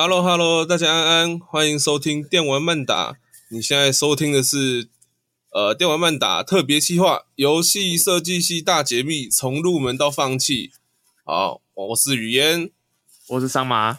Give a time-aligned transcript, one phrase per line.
[0.00, 3.16] Hello Hello，大家安安，欢迎收听电玩慢打。
[3.50, 4.88] 你现在收听的是
[5.50, 10.70] 呃电玩慢打特别企划，游戏设计系大解密，从入门到放弃。
[11.24, 12.70] 好，我是雨嫣，
[13.26, 13.98] 我是桑麻。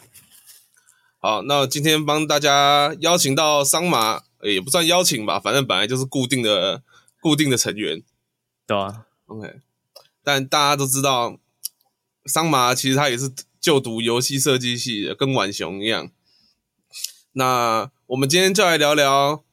[1.18, 6.82] 好，那今天帮大家邀请到桑麻，也不算邀请吧，反正本来就是固定的
[7.20, 8.02] 固定的成员，
[8.66, 9.60] 对啊，OK。
[10.24, 11.36] 但大家都知道，
[12.24, 13.30] 桑麻其实他也是
[13.60, 16.10] 就读游戏设计系的，跟浣熊一样。
[17.32, 19.44] 那我们今天就来聊聊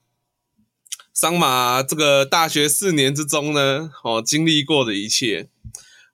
[1.13, 5.49] 桑马这个大学四年之中呢，哦，经历过的一切。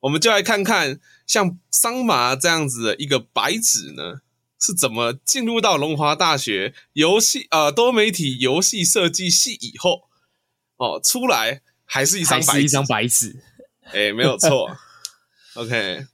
[0.02, 4.22] 我们就来看看，像桑马这样子的一个白纸呢，
[4.60, 10.10] 是怎么进入到龙华大学游戏呃多媒体游戏设计系以后，
[10.76, 13.44] 哦，出来还是一张白纸，一张白纸。
[13.85, 14.76] 哎、欸，没有错。
[15.55, 16.07] OK，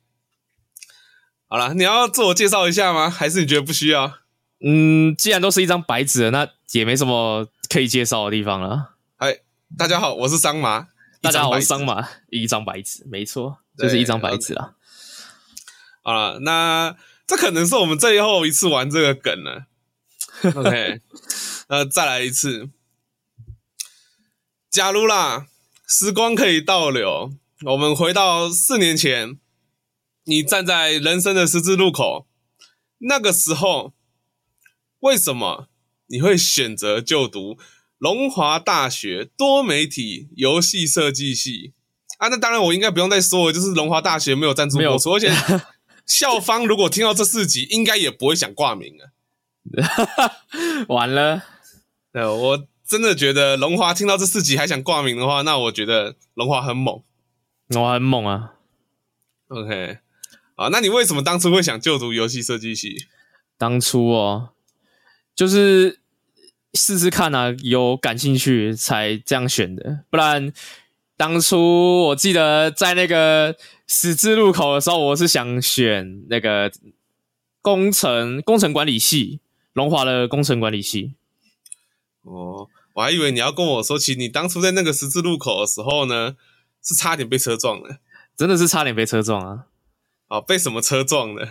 [1.51, 3.09] 好了，你要自我介绍一下吗？
[3.09, 4.19] 还是你觉得不需要？
[4.63, 8.93] 嗯，既然都是一张白纸了，那也没什么可以介绍的地方了。
[9.17, 9.39] 嗨，
[9.75, 10.89] 大家好，我是桑麻。
[11.21, 14.75] 大家好，我是桑麻，一张白纸，没错，就是一张白纸啦。
[16.03, 19.65] 好了，那这可能是我们最后一次玩这个梗了。
[20.53, 21.01] OK，
[21.69, 22.69] 那再来一次。
[24.69, 25.47] 假如啦，
[25.87, 27.31] 时光可以倒流。
[27.65, 29.39] 我们回到四年前，
[30.25, 32.27] 你站在人生的十字路口，
[32.99, 33.93] 那个时候，
[34.99, 35.67] 为什么
[36.07, 37.57] 你会选择就读
[37.97, 41.73] 龙华大学多媒体游戏设计系？
[42.17, 45.31] 啊，那当然我应该不用再说了，就是龙华大学没有赞助播出，而且
[46.05, 49.11] 校方如果听到这四集，应该也不会想挂名了。
[50.89, 51.43] 完了，
[52.11, 57.01] 对，我真的觉得龙华听到这四集还想挂名的话，那我觉得龙华很猛。
[57.67, 58.55] 龙华很猛啊
[59.49, 59.99] ，OK，
[60.59, 63.05] 啊，那你为什么当初会想就读游戏设计系？
[63.57, 64.49] 当初哦，
[65.33, 66.01] 就是
[66.73, 70.03] 试试看啊，有感兴趣才这样选的。
[70.09, 70.51] 不然，
[71.15, 73.55] 当初我记得在那个
[73.87, 76.69] 十字路口的时候，我是想选那个
[77.61, 79.39] 工程工程管理系，
[79.71, 81.13] 龙华的工程管理系。
[82.23, 86.35] 哦，我还以为你要跟我说起你当初在那个十字路口的时候呢。
[86.81, 87.97] 是差点被车撞了，
[88.37, 89.65] 真的是差点被车撞啊！
[90.29, 91.49] 哦，被什么车撞的？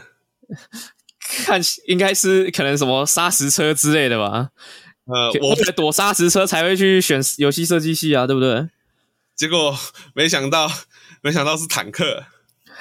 [1.44, 4.48] 看，应该是可能什么砂石车之类的吧。
[5.04, 8.68] 呃，我为了躲砂石车才会去选游戏设计系啊，对不对？
[9.36, 9.76] 结果
[10.14, 10.70] 没想到，
[11.22, 12.24] 没想到是坦克。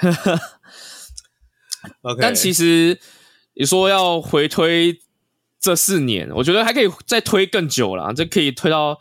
[2.02, 2.18] okay.
[2.20, 2.98] 但其实
[3.54, 5.00] 你说要回推
[5.60, 8.98] 这四年，我觉得还可以再推更久了，这可以推到。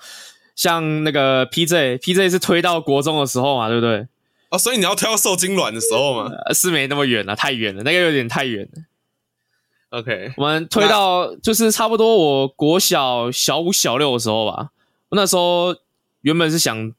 [0.56, 4.08] 像那个 PJ，PJ 是推到国中的时候嘛，对不对？
[4.50, 6.32] 哦，所以你要推到受精卵的时候嘛？
[6.54, 8.84] 是没那么远了，太远了，那个有点太远了。
[9.90, 14.72] OK，我们推到就是差不多我国小小五、小六的时候吧。
[15.10, 15.76] 我那时候
[16.22, 16.94] 原本是想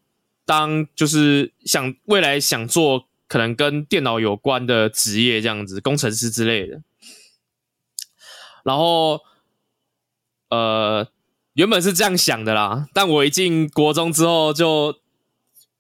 [0.45, 6.83] 当，就是想未来想做可能跟电脑有关的职业，这样子，工程师之类的。
[8.65, 9.21] 然后，
[10.51, 11.09] 呃。
[11.55, 14.95] 原本是这样想的啦，但我一进国中之后就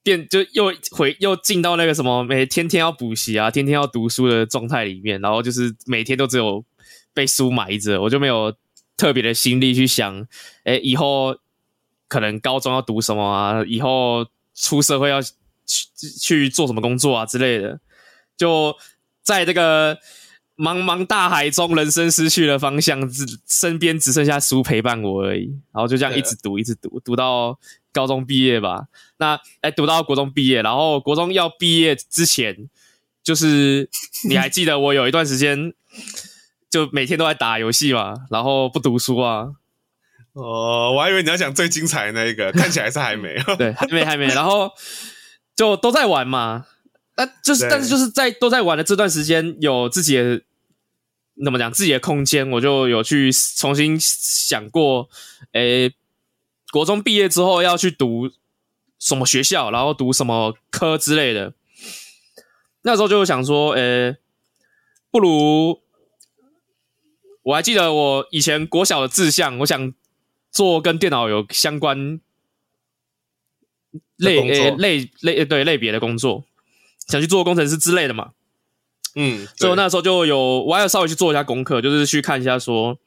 [0.08, 6.64] 变，就又回又进到那个什么，每天天要补习啊，天天要读书的状态里面，然后就是每天都只有
[7.12, 8.54] 被书埋着，我就没有
[8.96, 10.26] 特别的心力去想，
[10.64, 11.36] 诶，以后
[12.08, 15.34] 可能高中要读什么啊，以后出社会要去
[16.18, 17.78] 去做什么工作啊之类的，
[18.36, 18.74] 就
[19.22, 19.98] 在这个。
[20.58, 25.44] 茫茫大海中，人生失去了方向，只身边只剩下书陪伴我而已。
[25.72, 27.56] 然后就这样一直读，一直读，读到
[27.98, 28.86] 高中毕业吧。
[29.16, 32.70] 那哎，读到国中毕业，然后国中要毕业之前，
[33.24, 33.90] 就是
[34.28, 35.74] 你还记得我有一段时间，
[36.70, 39.48] 就每天都在打游戏嘛，然后不读书啊。
[40.34, 43.34] 哦，我还以为你要讲最精彩的那一个， 看起来是还没。
[43.58, 44.26] 对，还没，还没。
[44.28, 44.70] 然后
[45.56, 46.66] 就都在玩嘛。
[47.16, 50.42] 那就是，但是就是在都在玩的这段时间，有自己的。
[51.44, 55.08] 怎么讲自己的空间，我就有去重新想过，
[55.52, 55.88] 诶，
[56.70, 58.30] 国中毕业之后要去读
[58.98, 61.54] 什么学校，然后读什么科之类的。
[62.82, 64.16] 那时候就想说，诶，
[65.10, 65.80] 不如
[67.42, 69.92] 我还记得我以前国小的志向，我想
[70.50, 72.20] 做跟电脑有相关
[74.16, 76.44] 类诶类类对类别的工作，
[77.06, 78.32] 想去做工程师之类的嘛。
[79.14, 82.98] 嗯，所以我那时候就有，我还要稍微去做一下功课，就是去看一下说，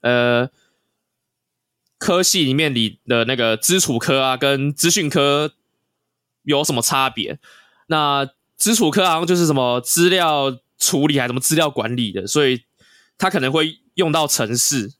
[0.00, 0.48] 呃，
[1.98, 5.52] 科系里面里的那个基础科啊，跟资讯科
[6.42, 7.38] 有什么差别？
[7.86, 12.64] 那基础科好像就是什么资料处理还是什么资料管理的，所以
[13.16, 14.92] 他可能会用到城市。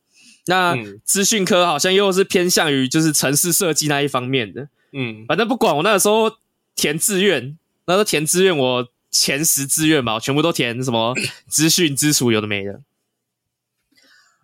[0.46, 4.68] 那资讯科好像又是偏向于就是城市设计那一方面的。
[4.92, 6.30] 嗯，反正不管我那个时候
[6.76, 11.14] 填志愿，那时候填志愿我前十志愿吧，我全部都填什么
[11.48, 12.82] 资讯、资处有的没的。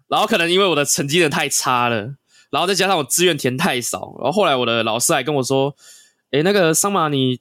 [0.08, 2.14] 然后可能因为我的成绩真的太差了，
[2.50, 5.74] 然后再加上我志愿填太少，然后后来我的老师还跟我说
[6.32, 7.40] ：“诶，那个桑马，你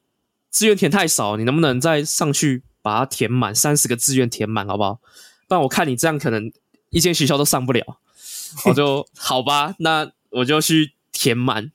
[0.51, 4.99] 志愿填太少，你能不能再上去把它填满，三十个志愿填满，好不好？
[5.47, 6.51] 不然我看你这样可能
[6.91, 7.83] 一间学校都上不了。”
[8.65, 11.71] 我就好吧，那我就去填满。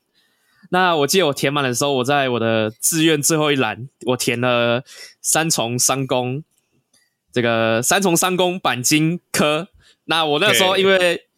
[0.70, 4.82] 那我记得我填满的时候，我在我的志愿最后一栏，我填了
[5.20, 6.42] 三重三公，
[7.32, 9.68] 这个三重三公钣金科。
[10.06, 11.28] 那我那时候因为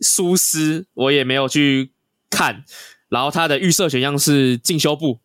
[0.00, 1.92] 疏失，我也没有去
[2.30, 2.64] 看。
[3.08, 5.20] 然后他的预设选项是进修部，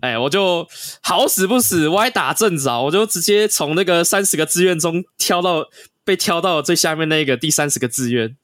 [0.00, 0.66] 哎，我就
[1.02, 5.68] 好死不死，歪打正着，我就直接从那个三十个志愿中挑到
[6.04, 8.36] 被挑到最下面那个第三十个志愿，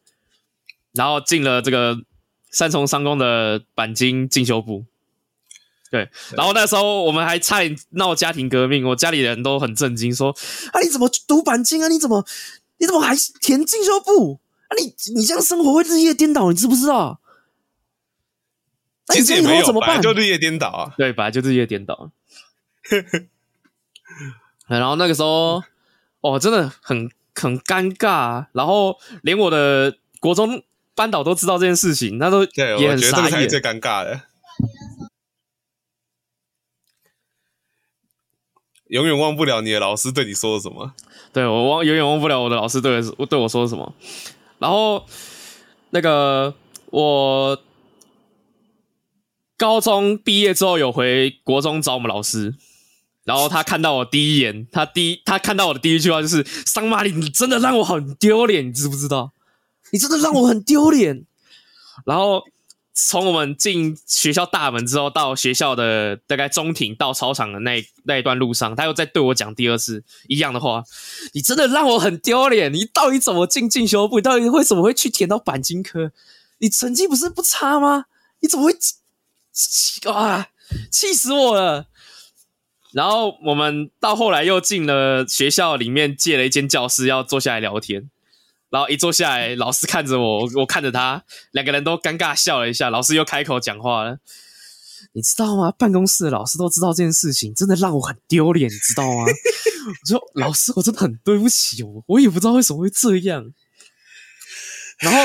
[0.93, 1.99] 然后进了这个。
[2.55, 4.85] 三重商工的钣金进修部，
[5.91, 10.37] 对，然后那时候我们还差点闹家庭革命，我家里人都很震惊，说
[10.71, 11.89] ：“啊，你怎么读钣金啊？
[11.89, 12.23] 你怎么，
[12.77, 14.42] 你怎么还填进修部？
[14.73, 17.21] 啊你，你你这样生活会日夜颠倒，你知不知道？”
[19.13, 20.01] 其实也没有，怎么办？
[20.01, 22.11] 就日夜颠倒啊，对，本来就日夜颠倒。
[24.67, 25.63] 然后那个时候，
[26.21, 30.63] 哦，真的很很尴尬啊，然后连我的国中。
[30.95, 32.61] 班导都知道这件事情，他都也很傻眼。
[32.61, 34.21] 对，我觉得这个是最尴尬的，
[38.89, 40.93] 永远忘不了你的老师对你说了什么。
[41.33, 43.95] 对，我忘，永远忘不了我的老师对我对我说什么。
[44.63, 45.05] 然后
[45.91, 46.55] 那个
[46.91, 47.61] 我
[49.57, 52.55] 高中毕业之后有回国中找我们老师，
[53.25, 59.33] 然后他看到我第一眼，他第一他看到我的第一句话就是：“桑马里，你真的让我很丢脸，你知不知道？”
[59.91, 61.27] 你真的让我很丢脸。
[62.07, 62.45] 然后
[62.95, 70.85] 从我们进学校大门之后，到学校的大概中庭到操场的那那一段路上，他又在对我讲第二次一样的话。
[71.33, 72.73] 你真的让我很丢脸。
[72.73, 74.17] 你到底怎么进进修部？
[74.17, 76.13] 你到底为什么会去填到钣金科？
[76.59, 78.05] 你成绩不是不差吗？
[78.41, 78.77] 你怎么会？
[80.11, 80.49] 啊！
[80.91, 81.87] 气死我了。
[82.93, 88.11] 然后我们到后来又进了学校里面，借了一间教室，要坐下来聊天。
[88.73, 92.89] 然后一坐下来，老师看着我，我看着他，两个人都尴尬笑了一下。
[92.89, 94.19] 老师又开口讲话了
[95.13, 95.71] ：“你知道吗？
[95.73, 103.53] 办公室的老师都知道这件事情，真的让我很丢脸，你知道吗？”我说：“老师，我真的很对不起我，我也不知道为什么会这样。”
[105.01, 105.21] 然后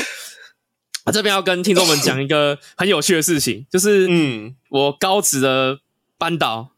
[1.05, 5.79] 我这边要跟听众们讲一个很有趣的事情，就是嗯，我高职的
[6.17, 6.71] 班导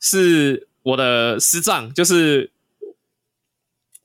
[0.00, 2.50] 是我的师长，就是。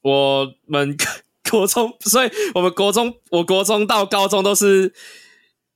[0.06, 0.96] 我们
[1.50, 4.94] 国中，所以我们国中，我国中到高中都是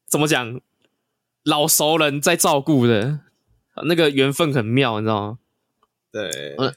[0.07, 0.61] 怎么讲？
[1.43, 3.21] 老熟人在照顾的，
[3.85, 5.39] 那个缘分很妙，你知道吗？
[6.11, 6.55] 对。
[6.59, 6.75] 嗯。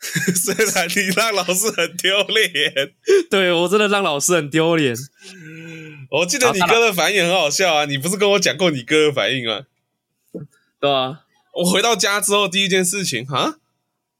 [0.34, 2.94] 虽然你让老师很丢脸，
[3.28, 4.96] 对，我真的让老师很丢脸。
[6.10, 7.84] 我记得你哥的反应很好笑啊！
[7.84, 9.66] 你不是跟我讲过你哥的反应吗？
[10.80, 11.26] 对啊。
[11.56, 13.58] 我回到家之后，第一件事情，哈。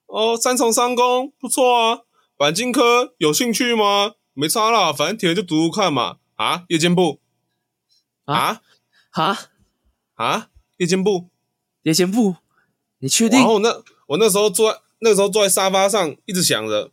[0.09, 2.01] 哦，三重商工不错啊，
[2.37, 4.17] 板金科有兴趣吗？
[4.35, 6.19] 没差啦，反正填了就读读看嘛。
[6.37, 7.21] 啊，夜间部
[8.25, 8.63] 啊
[9.11, 9.39] 啊
[10.15, 11.29] 啊，夜间部，
[11.83, 12.37] 夜间部，
[12.99, 13.41] 你确定？
[13.41, 16.93] 然后那我那时候坐在那时候坐在沙发上，一直想着，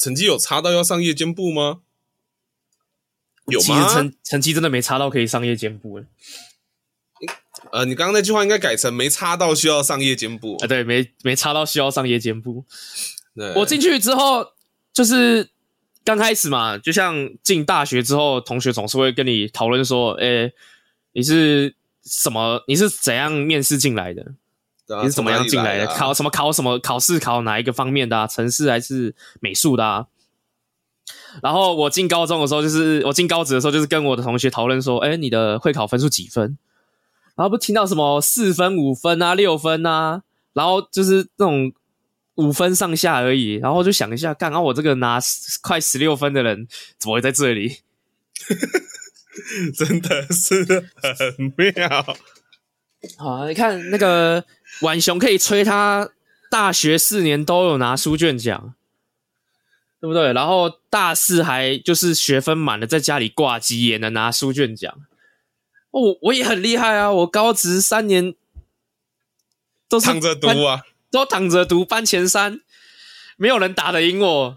[0.00, 1.82] 成绩有差到要上夜间部吗？
[3.46, 3.88] 有吗？
[3.88, 6.02] 成成绩真的没差到可以上夜间部。
[7.72, 10.66] 呃，你刚刚那句话应该改成没插到需要上夜间部啊？
[10.66, 12.64] 对，没没插到需要上夜间部。
[13.34, 14.52] 对，我进去之后，
[14.92, 15.50] 就是
[16.04, 20.52] 刚开始嘛，就像进大学之后，同学总是会跟你讨论说：“诶，
[21.12, 22.64] 你是什么？
[22.66, 24.22] 你是怎样面试进来的？
[24.88, 25.84] 啊、你是怎么样进来的？
[25.84, 26.30] 来啊、考什么？
[26.30, 26.78] 考什么？
[26.78, 28.26] 考试考哪一个方面的啊？
[28.26, 30.06] 程式还是美术的啊？”
[31.42, 36.56] 然后我进高中的时候，就是我进高职的时候，就是跟我的同学讨论说：“诶，你的会考分数几分？”
[37.38, 40.22] 然后不听到什么四分、五分啊、六分啊，
[40.54, 41.72] 然后就是那种
[42.34, 43.54] 五分上下而已。
[43.54, 45.20] 然后就想一下，刚刚我这个拿
[45.62, 46.66] 快十六分的人，
[46.98, 47.76] 怎么会在这里？
[49.72, 50.64] 真的是
[51.00, 52.16] 很妙。
[53.16, 54.44] 好，你看那个
[54.80, 56.10] 婉雄可以吹他
[56.50, 58.74] 大学四年都有拿书卷奖，
[60.00, 60.32] 对不对？
[60.32, 65.04] 然后大四还就是学分满了，在家里挂机也能拿书卷奖。
[65.90, 67.10] 哦，我也很厉害啊！
[67.10, 68.34] 我高职三年
[69.88, 72.60] 都是躺着读啊，都躺着读班前三。
[73.36, 74.54] 没有人打得赢我。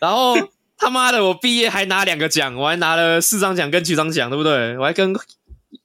[0.00, 0.34] 然后
[0.76, 4.76] 他妈的，我毕业还拿两个奖，我还拿了四张奖跟局长奖，对不对？
[4.78, 5.14] 我还跟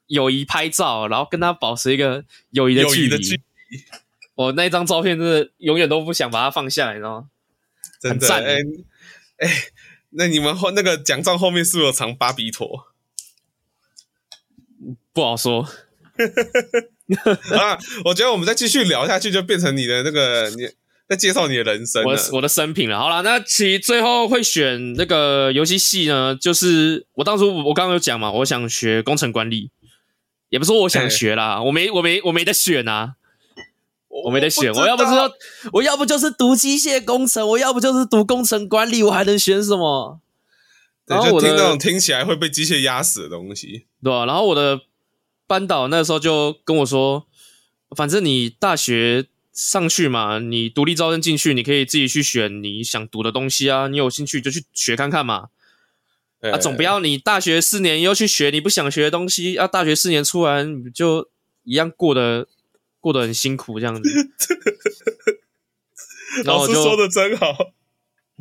[0.08, 3.42] 友谊拍照，然后跟他保持一个友谊的距离。
[4.36, 7.28] 我那张照片真的永远都不想把它放下来，你知道吗？
[8.02, 9.72] 真的，哎哎、欸欸，
[10.12, 12.89] 那你们后那个奖状后面是不是有藏巴比妥？
[15.20, 15.62] 不好说。
[17.58, 20.68] 啊，我觉得我们再继续聊下去，就变成你的那个你
[21.10, 22.98] 在介绍你的人生，我的我的生平了。
[22.98, 29.72] 好了，那其实最后会选那个游戏系呢，就是我当初我刚刚有讲嘛，我想学工程管理，
[30.50, 33.16] 也不是说我想学啦，欸、我没我没我没得选啊。
[34.26, 35.32] 我没得选，我，我要不是说，
[35.72, 40.20] 我要不就是读机械工程，我要不就是读工程管理，我还能选什么？
[41.06, 44.26] 对，然后我就听那种听起来会被机械压死的东西，对吧、啊？
[44.26, 44.82] 然后我的
[45.50, 47.26] 班导那时候就跟我说，
[47.98, 55.48] 反正你大学上去嘛，你独立招生进去，你可以自己去选你想读的东西啊，你有兴趣就去学看看嘛。
[56.42, 61.30] 啊，总不要你大学四年又去学你不想学的东西啊，大学四年出来你就
[61.64, 62.48] 一样过得。
[63.02, 64.10] 过得很辛苦，这样子。
[66.44, 67.56] 老师说的真好。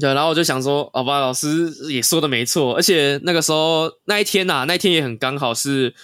[0.01, 2.75] 对，然后我就想说，好吧，老师也说的没错。
[2.75, 5.95] 而且那个时候那一天呐、啊，那一天也很刚好是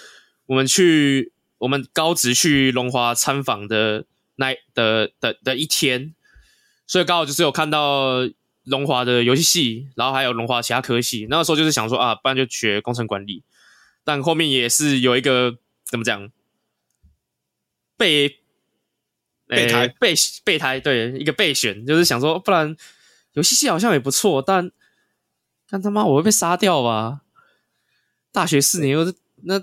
[0.46, 4.04] 我们去我们高职去龙华参访的
[4.36, 6.14] 那的的的，的一天，
[6.86, 8.20] 所以刚好就是有看到
[8.64, 11.26] 龙华的游戏系，然后还有龙华其他科系。
[11.28, 13.42] 那个时候就是想说啊，不然就学工程管理。
[14.04, 16.30] 但后面也是有一个怎么讲
[17.96, 18.40] 被。
[19.46, 22.74] 备胎备备胎，对，一个备选，就是想说，不然
[23.34, 24.72] 游戏系好像也不错，但
[25.68, 27.20] 但他妈我会被杀掉吧？
[28.32, 29.14] 大学四年又是
[29.46, 29.60] 那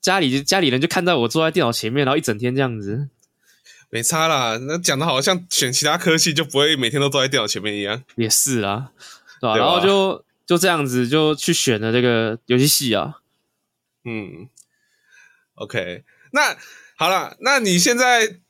[0.00, 3.08] 家里家里人就看到我坐在电脑前面，然后一整天这样子，
[3.88, 4.56] 没差啦。
[4.58, 8.92] 那讲的好像选其他科系就不会每天都坐在电脑前面一样，也是啦，
[9.40, 9.56] 对吧？
[9.56, 13.20] 然后就就这样子就去选了这个游戏系啊。
[14.04, 14.48] 嗯
[15.54, 16.56] ，OK，那
[16.96, 18.40] 好了，那你现在。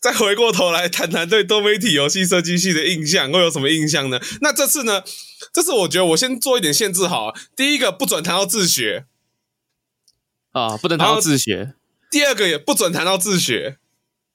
[0.00, 4.20] 再回过头来谈谈对多媒体游戏设计系的印象，会有什么印象呢？
[4.40, 5.02] 那这次呢？
[5.52, 7.34] 这次我觉得我先做一点限制好。
[7.56, 9.06] 第一个不准谈到自学
[10.52, 11.74] 啊，不能谈到自学。
[12.10, 13.78] 第二个也不准谈到自学。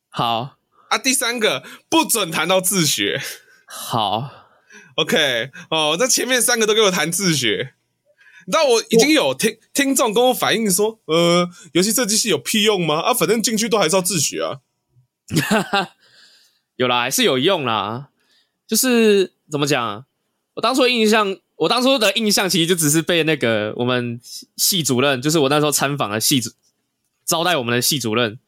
[0.09, 0.57] 好
[0.89, 3.21] 啊，第三个不准谈到自学。
[3.65, 4.29] 好
[4.95, 7.73] ，OK 哦，那前面三个都给我谈自学。
[8.47, 13.01] 那我已经有听听众跟我反映说，呃，游戏设计系有屁用吗？
[13.01, 14.61] 啊，反正进去都还是要自学啊。
[15.49, 15.89] 哈哈，
[16.77, 18.09] 有啦，还是有用啦。
[18.65, 20.05] 就是怎么讲？
[20.55, 24.19] 我当初印象，我当初的印象其实就只是被那个我们
[24.55, 26.51] 系主任，就是我那时候参访的系主
[27.25, 28.39] 招待我们的系主任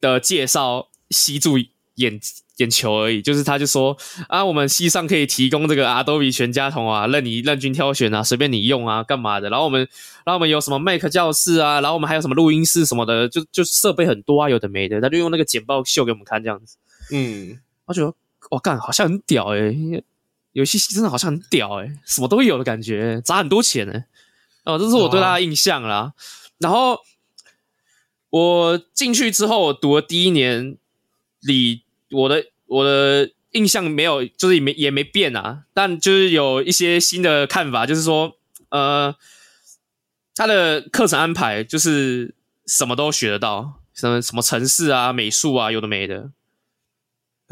[0.00, 1.58] 的介绍吸住
[1.96, 2.20] 眼
[2.56, 3.96] 眼球而已，就是他就说
[4.28, 9.50] 啊，我们系上可以提供这个 Adobe 全家桶啊，任你任君挑选啊，随便你用啊，干嘛的？
[9.50, 9.80] 然后我们，
[10.24, 16.76] 然后我们有什么 Mac 教室啊，然后我们还有什么录音室什么的，就就设备很多啊，有的没的，他就用那个简报秀给我们看这样子。
[17.10, 18.14] 嗯，我觉得
[18.50, 19.60] 我干好像很屌诶、
[19.92, 20.04] 欸，
[20.52, 24.04] 游戏系真的好像很屌诶、欸，什么都有的感觉，砸很多钱呢、欸。
[24.64, 26.12] 哦，这是我对他的印象啦。
[26.58, 27.00] 然后
[28.30, 30.76] 我进去之后，我读了第一年
[31.40, 31.82] 里。
[32.14, 38.36] 我的我的印象没有，就是也没也没变啊，但就是有一些新的看法，就是说，
[38.68, 39.16] 呃，
[40.34, 42.34] 他的课程安排就是
[42.66, 46.32] 什么都学得到，什么什么城市啊、美术啊，有的没的。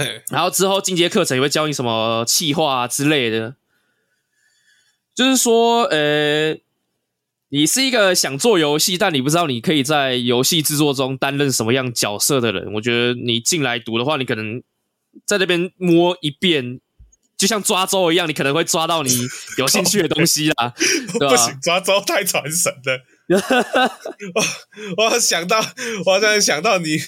[0.30, 3.56] 然后之后进阶课程也会教你什么气化啊之类的，
[5.14, 6.56] 就是说，呃，
[7.50, 12.72] 你是一个想做游戏，但你不知道你可以在游戏制作中担任什么样角色的人。
[12.74, 14.62] 我觉得你进来读的话，你可能
[15.26, 16.80] 在那边摸一遍，
[17.36, 19.10] 就像抓周一样，你可能会抓到你
[19.58, 20.72] 有兴趣的东西啦。
[21.18, 21.30] 对吧？
[21.30, 23.04] 不行，抓周太传神了。
[24.96, 25.60] 我我想到，
[26.06, 26.98] 我想到你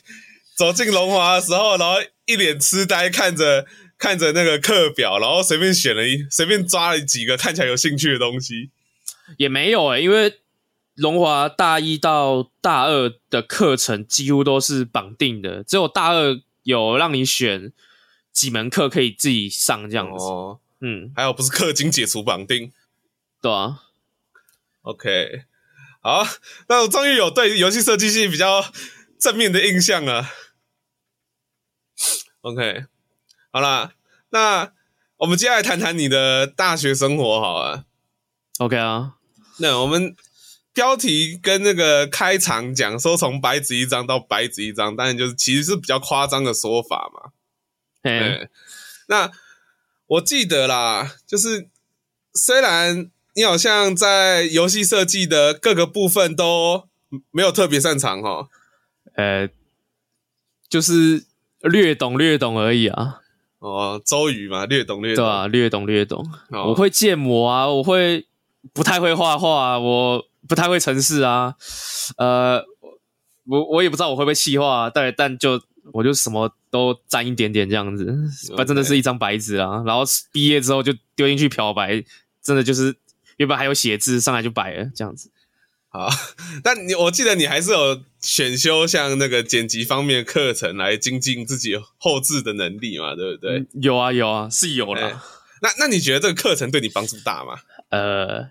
[0.57, 3.67] 走进龙华的时候，然后一脸痴呆看着
[3.99, 8.71] 看着那个课表，然后随便选了一随便抓了几个看起来有兴趣的东西。
[9.39, 10.41] 也没有诶、欸，因为
[10.95, 17.73] 龙华大一到大二的课程几乎都是绑定的，只有大二有让你选
[18.31, 20.25] 几门课可以自己上这样子。
[20.25, 22.73] 哦，嗯，还有不是氪金解除绑定，
[23.41, 23.85] 对啊。
[24.83, 25.45] OK，
[26.01, 26.27] 好，
[26.69, 28.65] 那我终于有对游戏设计系比较
[29.19, 30.29] 正面的印象了。
[32.43, 32.85] OK，
[33.53, 33.95] 好啦，
[34.31, 34.73] 那
[35.19, 37.85] 我们接下来谈谈你的大学生活好了。
[38.59, 39.15] OK 啊，
[39.59, 40.17] 那我们
[40.73, 47.31] 标题跟那个开场讲说从白纸一张到白纸一张，当然就是其实是比较夸张的说法嘛。
[48.03, 48.51] 嗯，
[49.07, 49.31] 那
[50.07, 51.69] 我记得啦，就是
[52.35, 56.89] 虽然你好像在游戏设计的各个部分都
[57.31, 58.49] 没有特别擅长哈，
[59.15, 59.49] 呃，
[60.69, 61.25] 就是
[61.63, 63.21] 略懂略懂而已啊。
[63.59, 66.27] 哦，周瑜嘛，略懂略懂，对啊，略懂略懂。
[66.51, 68.27] 哦、我会建模啊，我会
[68.73, 71.55] 不太会画画，我不太会程式啊。
[72.17, 72.65] 呃，
[73.47, 78.05] 我我也不知道我会不会企划，但但就我就什么都沾一点点这样子，
[78.57, 79.83] 不.真的是一张白纸啊。
[79.87, 80.03] 然后
[80.33, 82.03] 毕业之后就丢进去漂白，
[82.43, 82.97] 真的就是
[83.37, 85.31] 原本还有写字，上来就白了这样子。
[85.93, 86.09] 好，
[86.65, 93.59] 但你我记得你还是有选修像那个剪辑方面的课程来精进自己后置的能力嘛，对不对？
[93.59, 95.23] 嗯、有啊有啊，是有啦。
[95.61, 97.59] 那那你觉得这个课程对你帮助大吗？
[97.91, 98.51] 呃，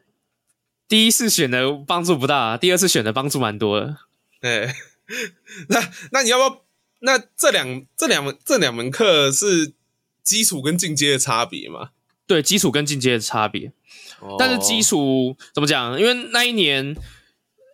[0.87, 3.97] 第一次选的帮助不大，第二次选的帮助蛮多的。
[4.41, 4.75] 哎，
[5.69, 6.61] 那那你要不要？
[6.99, 9.73] 那这两这两门这两门课是
[10.21, 11.89] 基础跟进阶的差别吗？
[12.27, 13.73] 对，基础跟进阶的差别。
[14.19, 15.99] 哦、但是基础怎么讲？
[15.99, 16.95] 因为那一年。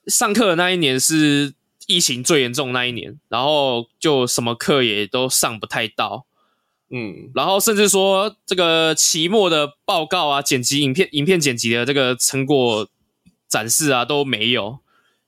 [0.07, 1.53] 上课的那一年是
[1.85, 6.25] 疫情最严重的那一年，然后就什么课也都上不太到，
[6.89, 12.89] 嗯，然后甚至说这个期末的报告啊、剪辑影片、影片剪辑的这个成果
[13.49, 14.79] 展示啊都没有，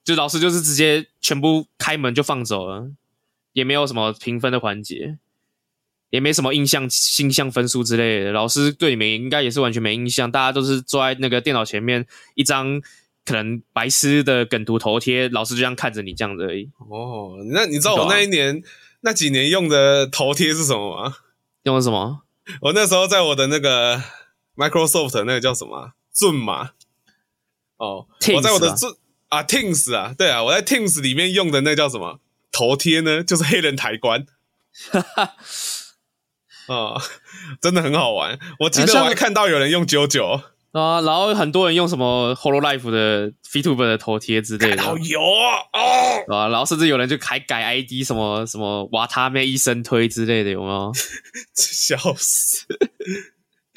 [0.04, 2.90] 就老师就是直接全部开门就放走了，
[3.54, 5.18] 也没有什么评分的环节，
[6.10, 6.84] 也没什么印象、
[7.20, 12.06] 印象分数之类的，老师对你们应该也是完全没印象，大家都是坐在那个电脑前面
[12.36, 12.82] 一张。
[13.30, 16.68] 可能白痴的梗图头贴，老师就这样看着你这样子而已。
[16.80, 18.62] 哦，那你知道我那一年、啊、
[19.02, 21.18] 那几年用的头贴是什么吗？
[21.62, 22.24] 用的什么？
[22.62, 24.02] 我那时候在我的那个
[24.56, 26.72] Microsoft 那个叫什么 Zoom 嘛？
[27.78, 28.96] 哦，Teams 我在我的 Zoom
[29.28, 32.20] 啊 Teams 啊，对啊，我在 Teams 里面用的那叫什么
[32.52, 33.24] 头贴呢？
[33.24, 34.26] 就是黑人抬棺。
[34.92, 35.36] 哈哈，
[36.68, 37.00] 哦，
[37.62, 38.40] 真的很好玩。
[38.62, 40.42] 我记得我还看到有人用九九。
[40.72, 45.58] 啊，然后很多人用什么 Hololive 的 VTuber 的头贴之类的，好油啊！
[45.74, 50.92] 哦、啊，然后甚至有人就还改 ID，什么什么瓦他妹一生推之类的，有没有？
[51.56, 52.66] 笑死！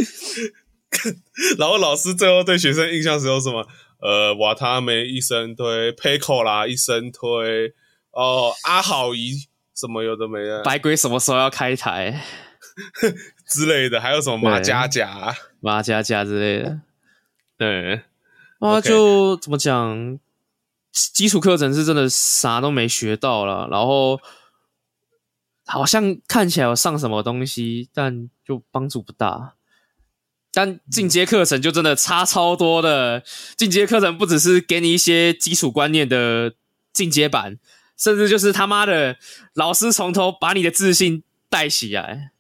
[1.59, 3.67] 然后老师最后对学生印象是有什么？
[4.03, 7.73] 呃，瓦他妹一生推，Peco 啦一生推，
[8.11, 12.21] 哦，阿好姨什么有的没的，白鬼什么时候要开台
[13.47, 15.35] 之类的，还有什么马甲甲？
[15.61, 16.81] 马甲甲之类的，
[17.57, 18.03] 对，
[18.59, 20.19] 啊，就、怎么讲，
[20.91, 24.21] 基础课程是真的啥都没学到了，然后
[25.67, 29.55] 好像看起来有上什么东西，但就帮助不大。
[30.55, 33.23] 但进阶课程就真的差超多的，
[33.57, 36.55] 进阶课程不只是给你一些基础观念的
[36.93, 37.59] 进阶版，
[37.97, 39.17] 甚至就是他妈的
[39.55, 42.32] 老师从头把你的自信带起来。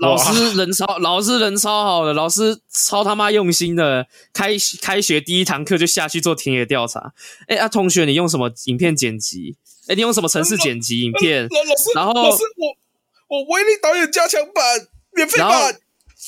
[0.00, 4.06] 老师人超，老师人超好的，老师超他妈用心的。
[4.32, 4.50] 开
[4.82, 7.12] 开学第一堂课就下去做田野调查。
[7.46, 9.56] 哎、欸、啊，同学，你用什么影片剪辑？
[9.84, 11.44] 哎、欸，你用什么城市剪辑影片？
[11.44, 15.80] 老师，然后老师，我我威力导演加强版免费版。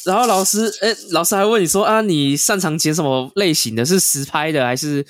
[0.05, 3.85] 然后老师，哎、欸，老师还问你说啊，你擅长剪什么类型的？
[3.85, 5.05] 是实拍的，还是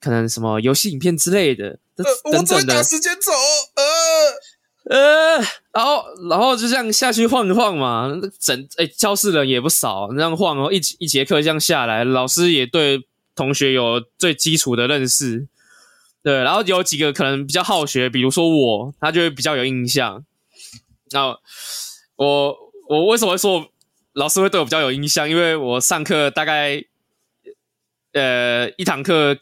[0.00, 1.78] 可能什么游戏影片之类的？
[1.96, 2.76] 呃、等等的。
[2.76, 3.82] 我时间走，呃。
[4.88, 5.36] 呃，
[5.72, 15.48] 然后，然后就这样下去晃一晃嘛，整诶教室人也不少，这样晃哦，一一节课这样下来，老师也对同学有最基础的认识，
[16.22, 20.24] 对，然后有几个可能比较好学，比如说我，他就会比较有印象。
[21.10, 21.36] 那
[22.14, 22.56] 我
[22.88, 23.66] 我为什么会说
[24.12, 25.28] 老师会对我比较有印象？
[25.28, 26.84] 因为我上课大概
[28.12, 29.36] 呃一堂课。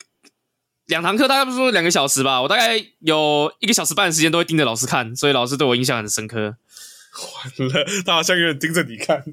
[0.86, 6.38] 两堂课大概不是说两个小时吧，我大概有一个小时半的时间都会盯着老师看，所以老师对我印象很深刻。
[6.38, 9.24] 完了，他好像有点盯着你看。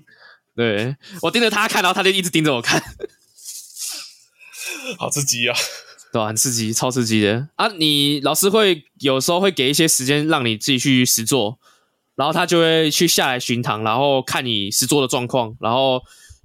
[0.55, 2.81] 对，我盯着他看，然后他就一直盯着我看，
[4.97, 5.57] 好刺激啊！
[6.13, 7.67] 对啊，很刺激，超刺激的啊！
[7.69, 11.59] 你老师会有时候会给一些时间让你自己去实做，
[12.15, 16.01] 然后他就会去下来巡堂，然后看你实做的状况，然后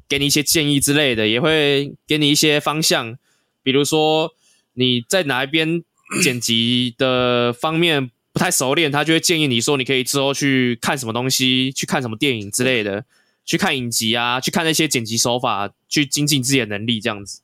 [0.08, 3.16] 给你一些建议之类的，也会给你一些方向，
[3.62, 4.34] 比如说。
[4.78, 5.82] 你在哪一边
[6.22, 13.04] 剪辑的方面不太熟练，他就会建议你说，你可以之后去看什么东西，去看什么电影之类的，
[13.44, 17.40] 去看影集啊，去看那些剪辑手法，去精进自己的能力，这样子。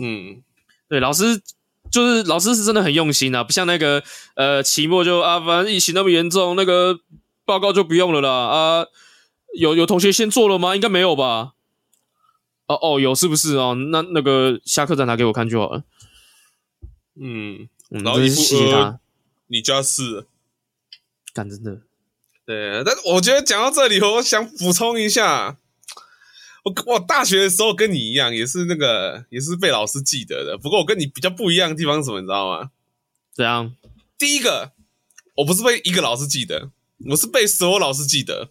[0.00, 0.40] 嗯，
[0.88, 1.42] 对，老师
[1.90, 4.02] 就是老师是真的很用心啊，不像那个
[4.36, 7.00] 呃期末就啊，反正疫情那么严重，那个
[7.44, 8.86] 报告就不用了啦啊。
[9.58, 10.76] 有有同学先做了吗？
[10.76, 11.54] 应该没有吧？
[12.68, 13.74] 哦哦，有是不是哦？
[13.90, 15.82] 那那个下课再拿给我看就好了。
[17.20, 19.00] 嗯，然后一副呃，
[19.48, 20.26] 你家是，
[21.32, 21.80] 干真的，
[22.46, 25.56] 对，但我觉得讲到这里，我想补充一下，
[26.64, 30.58] 我我大学的时候跟你一样，也是那个也是被老师记得的。
[30.58, 32.70] 不过我跟你比较不一样的地方是什么，你知道吗？
[33.34, 33.74] 怎样？
[34.16, 34.72] 第一个，
[35.36, 36.70] 我不是被一个老师记得，
[37.10, 38.50] 我是被所有老师记得。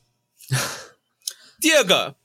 [1.59, 2.15] 第二个，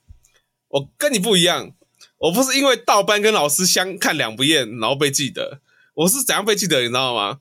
[0.68, 1.72] 我跟你不一样，
[2.18, 5.61] 我不是因为倒班跟老师相看两不厌，然后被记得。
[5.94, 7.40] 我是怎样被记得，你知道吗？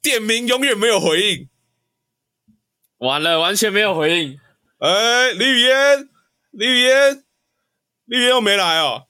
[0.00, 1.48] 点名永远没有回应，
[2.98, 4.38] 完了，完全没有回应。
[4.78, 6.08] 哎，李雨嫣，
[6.52, 7.24] 李雨嫣，
[8.04, 9.06] 李雨嫣又没来哦。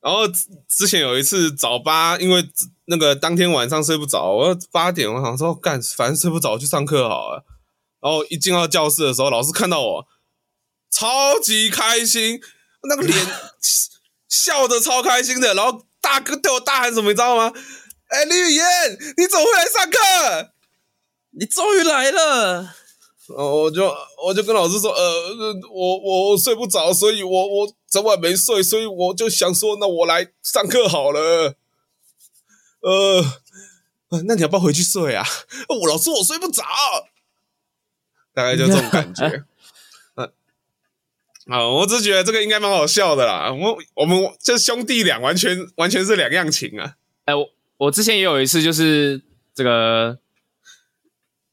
[0.00, 0.26] 然后
[0.66, 2.48] 之前有一次早八，因为
[2.86, 7.44] 那个当天晚上睡不着，我八点我想说干，反正睡不着去上课好了。
[8.00, 10.08] 然后一进到教室的时候，老师看到我，
[10.90, 12.40] 超级开心，
[12.88, 13.14] 那个脸
[14.26, 17.52] 笑得超开心的，然后大哥对我大喊什么，你知道吗？
[18.08, 18.64] 哎，李雨嫣，
[19.16, 20.50] 你怎么会来上课？
[21.38, 22.74] 你终于来了。
[23.28, 31.54] 哦，我就我就跟老师说，呃，我我我睡不着，所以我我整晚没睡，所以我就想说，那我来上课好了。
[32.80, 33.24] 呃，
[34.26, 35.24] 那你要不要回去睡啊？
[35.68, 36.64] 我老师我睡不着，
[38.34, 39.44] 大概就这种感觉。
[41.50, 43.52] 嗯，啊，我只觉得这个应该蛮好笑的啦。
[43.52, 46.94] 我我们这兄弟俩完全完全是两样情啊。
[47.24, 49.22] 哎，我我之前也有一次，就是
[49.54, 50.18] 这个。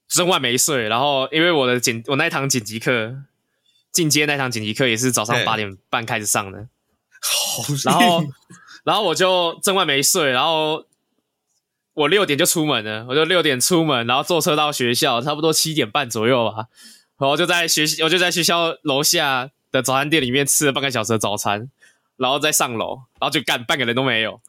[0.09, 3.13] 整晚没睡，然后因为我的紧我那一堂紧急课
[3.91, 6.69] 进阶那堂紧急课也是早上八点半开始上的，
[7.21, 8.23] 好，然后
[8.85, 10.85] 然后我就整晚没睡，然后
[11.93, 16.67] 我六点就出门了，我就六点出门，然后坐车到学校，差不多七点半左右吧，
[17.19, 21.69] 然后就在学我就在学校楼下的早餐店里面吃了半个小时的早餐，
[22.17, 24.41] 然后再上楼，然后就干半个人都没有，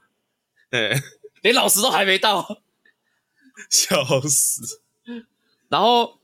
[0.70, 0.94] 对，
[1.42, 2.60] 连老师都还没到，
[3.70, 4.80] 笑死。
[5.68, 6.18] 然后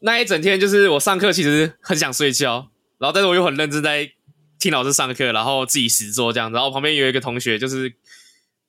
[0.00, 4.10] 那一整天就是我上课，其实很想睡觉，然后但是我又很认真在
[4.58, 6.50] 听老师上课，然后自己实作这样。
[6.50, 7.94] 然后旁边有一个同学，就是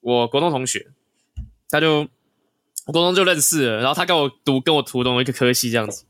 [0.01, 0.87] 我国中同学，
[1.69, 2.07] 他就
[2.85, 6.03] 我国中就认识了，然后他跟我读跟我读同一个科系这样子。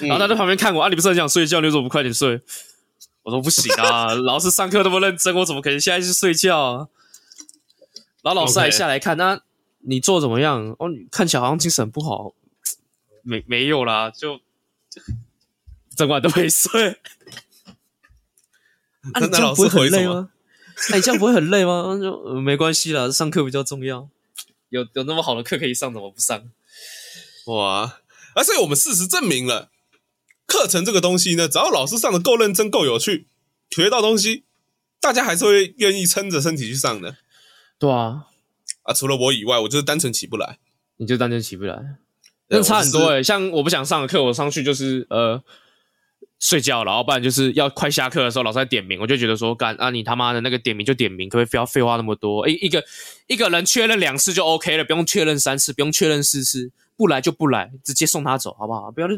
[0.00, 2.40] 然后他在旁边看我，啊，你不是很想睡觉，你为什么不快点睡？
[3.26, 6.88] 我说不行啊， 老师上课那么认真，我怎么可能现在去睡觉啊？
[8.22, 9.40] 然后老师还下来看，那
[9.80, 10.76] 你做怎么样？
[10.78, 12.34] 哦，你看起来好像精神不好。
[13.22, 14.40] 没没有啦，就
[15.96, 17.00] 整晚都没睡。
[19.12, 20.30] 啊，你这样不会很累吗？
[20.92, 21.98] 哎，你这样不会很累吗？
[22.00, 24.08] 就、呃、没关系啦，上课比较重要。
[24.68, 26.48] 有有那么好的课可以上，怎么不上？
[27.46, 27.98] 哇！
[28.34, 29.70] 而、啊、所以我们事实证明了，
[30.46, 33.26] 课程这个东西呢，只要老师上的够认真、够有趣，
[33.70, 34.44] 学到东西，
[35.00, 37.16] 大家还是会愿意撑着身体去上的。
[37.78, 38.26] 对啊，
[38.82, 40.58] 啊，除了我以外，我就是单纯起不来。
[40.98, 41.96] 你就单纯起不来。
[42.48, 45.42] 那差很多诶、欸、像我不想上的课，我上去就是呃
[46.38, 52.48] 睡觉，然后不然就是要快下课的时候，老师在点名，我就觉得说干啊，你他妈的那个点名就点名，可不可以不要废话那么多？
[52.48, 52.84] 一一个
[53.26, 58.92] 一个人确认两次就 OK 了，不用确认三次，不用确认四次，不来就不来，直接送他走，好不好？
[58.92, 59.08] 不要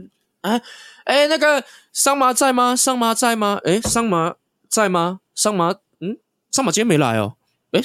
[0.49, 0.63] 哎
[1.05, 2.75] 哎，那个桑麻在吗？
[2.77, 3.61] 桑麻在吗？
[3.65, 4.37] 哎，桑麻
[4.69, 5.21] 在吗？
[5.35, 6.19] 桑麻嗯，
[6.51, 7.37] 桑麻今天没来哦。
[7.73, 7.81] 哎，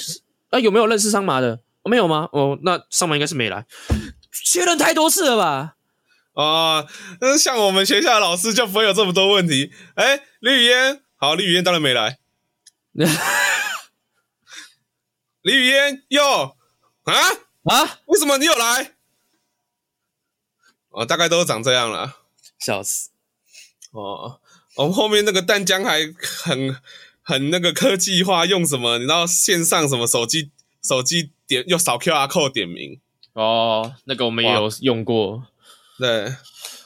[0.50, 1.60] 啊有没有认识桑麻的？
[1.82, 2.28] 哦，没有吗？
[2.32, 3.66] 哦，那桑麻应该是没来。
[4.44, 5.76] 确认太多次了吧？
[6.34, 6.86] 啊，
[7.20, 9.72] 那像我们学校的老师就不会有这么多问题。
[9.94, 12.18] 哎，李雨嫣，好，李雨嫣当然没来。
[15.42, 16.56] 李雨嫣哟
[17.04, 17.12] 啊
[17.64, 17.98] 啊！
[18.06, 18.94] 为什么你有来？
[20.90, 22.16] 哦，大概都长这样了。
[22.64, 23.10] 笑死！
[23.92, 24.40] 哦，
[24.76, 26.74] 我们后面那个淡江还很
[27.20, 28.96] 很那个科技化，用什么？
[28.96, 30.50] 你知道线上什么手机
[30.82, 32.98] 手机点又扫 QR code 点名。
[33.34, 35.46] 哦，那个我们也有用过，
[35.98, 36.32] 对，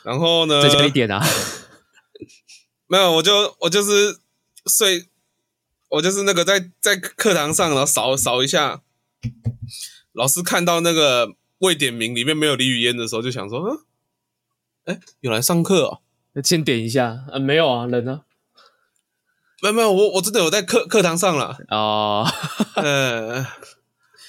[0.02, 0.60] 然后呢？
[0.62, 1.24] 再加一点啊？
[2.88, 4.18] 没有，我就我就是
[4.66, 5.06] 睡，
[5.90, 8.82] 我就是那个在在课堂上，然后扫扫一下，
[10.12, 13.78] 老师看到那个未点名里面没有李雨嫣的时候，就想说，嗯，
[14.88, 16.00] 哎，有来上课哦，
[16.42, 18.22] 先点一下，啊，没有啊，人呢？
[19.62, 22.26] 没有没有，我我真的有在课课堂上了，哦，
[22.76, 23.46] 嗯。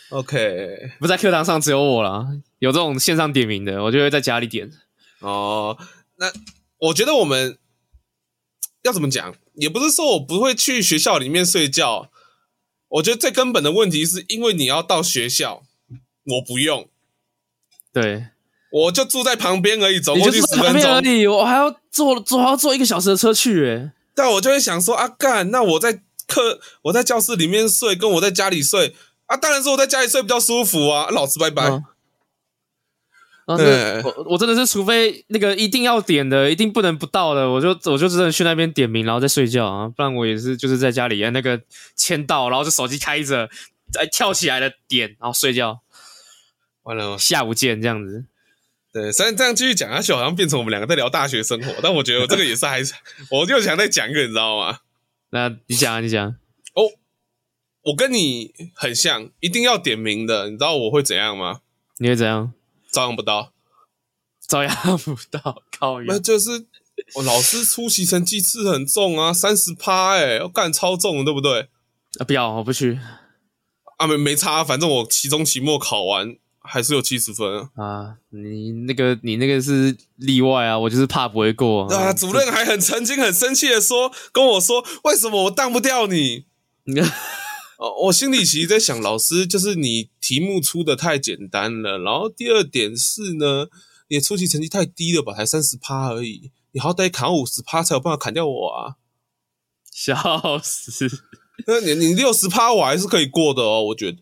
[0.09, 4.71] OK，不在课堂上只有我啦，有这种线上点名的，我就会在家里点。
[5.19, 5.77] 哦，
[6.17, 6.31] 那
[6.79, 7.59] 我觉得我们
[8.81, 12.09] 要怎么讲，也不是说我不会去学校里面睡觉。
[12.87, 15.61] 我觉得最根本的问题是因为你要到学校，
[16.25, 16.89] 我不用。
[17.93, 18.29] 对，
[18.71, 23.91] 我就住在旁边而已，走过去十分钟而已，我还要坐坐还要坐一个小时的车去诶。
[24.13, 28.95] 但我就会想说啊，干，那我在课我在教室里面睡，跟我在家里睡。
[29.25, 31.07] 啊，当然是我在家里睡比较舒服啊！
[31.11, 31.69] 老子，拜拜。
[31.69, 31.83] 啊，
[33.45, 33.55] 啊，
[34.03, 41.61] 我我真的是，除非那个一定要点的，一定不能不到的，我就我就真的去那边点名，然后再睡觉啊，不然我也是就是在家里那个
[41.95, 43.47] 签到，然后就手机开着，
[43.93, 45.79] 再跳起来的点，然后睡觉，
[46.81, 48.25] 完了，下午见这样子。
[48.91, 52.93] 对，虽然这样继续讲下去，好像变成我们两个在聊大学生活，但我觉得我这个也是还是，
[53.29, 54.79] 我就想再讲一个，你知道吗？
[55.29, 56.27] 那你讲啊，你讲。
[56.73, 56.83] 哦，
[57.83, 61.61] 我跟你很像，一定要点名的，你知道我会怎样吗？
[61.99, 62.53] 你会怎样？
[62.91, 63.53] 照样不到，
[64.47, 66.01] 照样不到，靠！
[66.01, 66.65] 那就是
[67.15, 71.69] 我老师出席成绩是很重啊，三十趴，哎，要干超重，对不对？
[72.19, 72.99] 啊，不要，我不去。
[73.97, 76.35] 啊，没没差，反正我期中、期末考完。
[76.61, 77.83] 还是有七十分啊！
[77.83, 81.95] 啊，你那个你那个是例外啊，我就是怕不会过啊。
[81.95, 86.45] 啊，主任还很曾经很生气的说，跟我说，为什么我当不掉你？
[87.79, 93.67] 哦，我心里其实在想，老师就是你题目出的太简单了，然后第二点是呢，
[94.09, 98.95] 你的出题成绩太低了吧，才三十趴而已，你好歹砍五十趴才有办法砍掉我啊！
[99.93, 101.07] 笑死！
[101.67, 104.17] 那你你六十趴我还是可以过的哦，我觉得。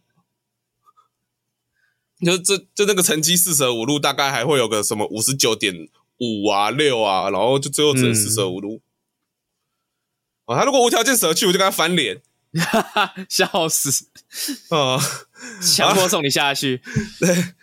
[2.25, 8.81] 就这就那个成绩四舍五入，大概还会有个什么五十九点五啊六啊，然后就最后只能四舍五入。
[10.45, 12.21] 哦，他如果无条件舍去，我就跟他翻脸，
[12.53, 14.07] 哈哈，笑死
[14.69, 14.99] 哦！
[15.61, 16.81] 强迫送你下去。
[17.19, 17.53] 对，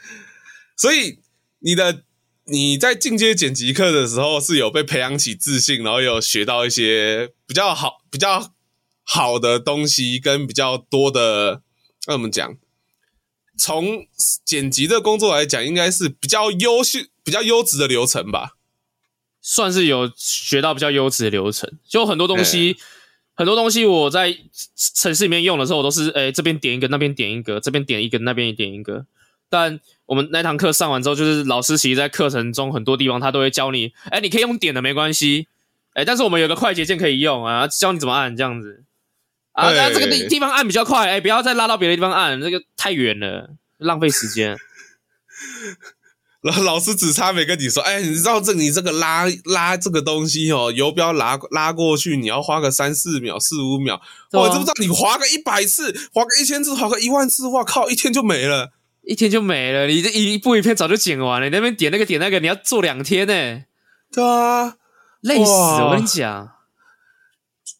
[0.77, 1.19] 所以
[1.61, 2.05] 你的
[2.45, 8.53] 你在进阶剪辑课的时候是有被培养起自信，然后有学到一些比较好、比较
[9.03, 11.63] 好的东西，跟比较多的，
[12.07, 12.57] 那我们讲。
[13.57, 14.07] 从
[14.45, 18.57] 剪辑的工作来讲，应该是比较优秀、比较优质的流程吧，
[19.41, 21.73] 算是有学到比较优质的流程。
[21.87, 22.77] 就很多东西，
[23.35, 24.37] 很多东西我在
[24.95, 29.07] 城市里面用的时候，我都是诶这边点一个，那边点一个，这边点一个，那边也点一个。
[29.49, 35.47] 但我们那堂课上完之后，就是老师其实在课程中很多地方他都会教你，诶你可以用点的没关系，
[35.95, 38.83] 诶但是我们有个快捷键可以用啊，教你怎么按这样子。
[39.55, 44.57] 啊，那这个地地方按比较快，哎、欸，不要再拉到别的地方按，这个太远了，浪费时间。
[46.43, 53.99] 老老师只差没跟你说，哎、欸，你知道这你这个拉拉这个东西哦，游标拉拉过去，你要花个三四秒、四五秒，
[54.33, 63.63] 我、啊、知不知道你划个一百次，划个一千次，划个一万次，哇靠，一天就没了，一天就没了，你这一部影片早就剪完了，你那边点那个点那个，你要做两天呢，
[64.13, 64.75] 对啊，
[65.23, 66.54] 累死，我跟你讲。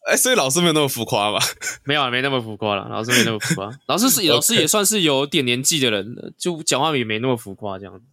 [0.07, 1.39] 哎、欸，所以老师没有那么浮夸吧？
[1.83, 2.87] 没有啊，没那么浮夸了。
[2.89, 8.05] 老师没那么浮夸，老师是 老师也算是有点年纪的人，就讲话也没那么浮夸这样子。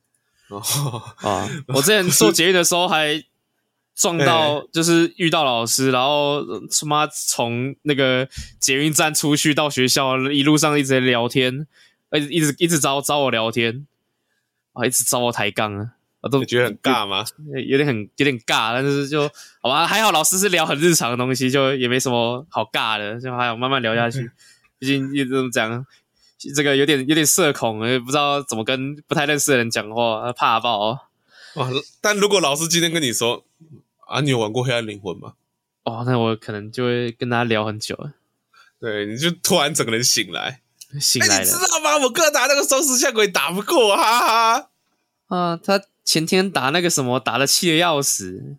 [0.49, 3.25] 哦 啊，我之前做捷运的时候还
[3.95, 11.67] 撞到，就是遇到老师，然后他妈从那个捷运站出去到学校，一路上一直在聊天，
[12.13, 13.87] 一直一直一直找找我聊天，
[14.75, 15.93] 啊，一直找我抬杠啊。
[16.23, 17.25] 我都觉得很尬吗？
[17.67, 19.29] 有点很有点尬，但是就
[19.61, 24.31] 好吧，还好老师是聊很日常的东西，就也没什么好尬的，就还有慢慢聊下去。
[24.79, 25.85] 毕竟一直这么讲，
[26.55, 31.09] 这个有点有点社恐，也不知道怎么跟不太认识的人讲话，怕爆。
[31.57, 31.69] 哇！
[32.01, 33.45] 但如果老师今天跟你说
[34.09, 35.35] 啊，你有玩过黑暗灵魂吗？
[35.85, 37.99] 哦，那我可能就会跟他聊很久。
[38.81, 40.61] 对，你就突然整个人醒来，
[41.01, 41.99] 醒来了，欸、你知道吗？
[41.99, 44.21] 我哥打那个双十下鬼打不过，哈
[44.57, 44.71] 哈。
[45.29, 45.81] 啊，他。
[46.05, 48.57] 前天打那个什么，打的气的要死，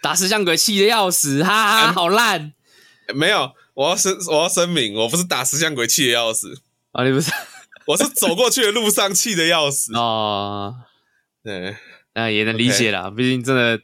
[0.00, 2.52] 打石像鬼气的要死，哈哈，欸、好烂。
[3.14, 7.32] 没有，我要声我要声明，我不是打石像鬼气的要死啊，你不是，
[7.86, 10.74] 我是走过去的路上气的要死哦。
[11.42, 11.76] 对，
[12.14, 13.80] 那也能理解啦，毕竟真的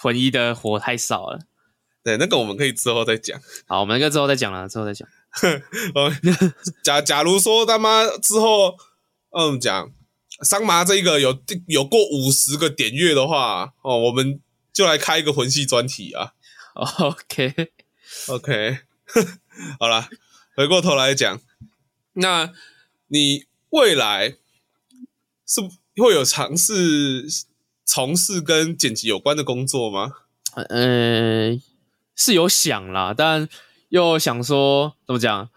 [0.00, 1.40] 魂一的火太少了。
[2.04, 3.40] 对，那个我们可以之后再讲。
[3.66, 5.08] 好，我们那个之后再讲了，之后再讲。
[6.84, 8.76] 假假如说他妈之后，
[9.30, 9.90] 嗯，讲。
[10.42, 14.40] 桑麻这个有有过五十个点阅的话哦，我们
[14.72, 16.34] 就来开一个魂系专题啊。
[16.74, 17.72] OK
[18.28, 18.78] OK，
[19.80, 20.10] 好啦，
[20.54, 21.40] 回过头来讲，
[22.12, 22.52] 那
[23.08, 24.36] 你未来
[25.46, 25.62] 是
[25.96, 27.26] 会有尝试
[27.84, 30.12] 从事跟剪辑有关的工作吗？
[30.54, 31.58] 呃，
[32.14, 33.48] 是有想啦，但
[33.88, 35.48] 又想说怎么讲，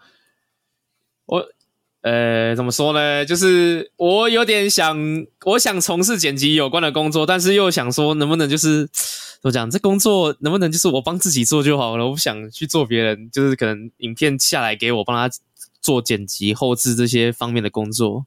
[1.26, 1.52] 我。
[2.02, 3.26] 呃，怎么说呢？
[3.26, 4.96] 就是我有点想，
[5.44, 9.70] 我想从事剪辑有关的工作，但是又想说，能不能就是怎么讲？
[9.70, 12.06] 这工作能不能就是我帮自己做就好了？
[12.06, 15.36] 我不想去做别人，就是可能影片下来给我帮他
[15.82, 18.24] 做剪辑、后置这些方面的工作。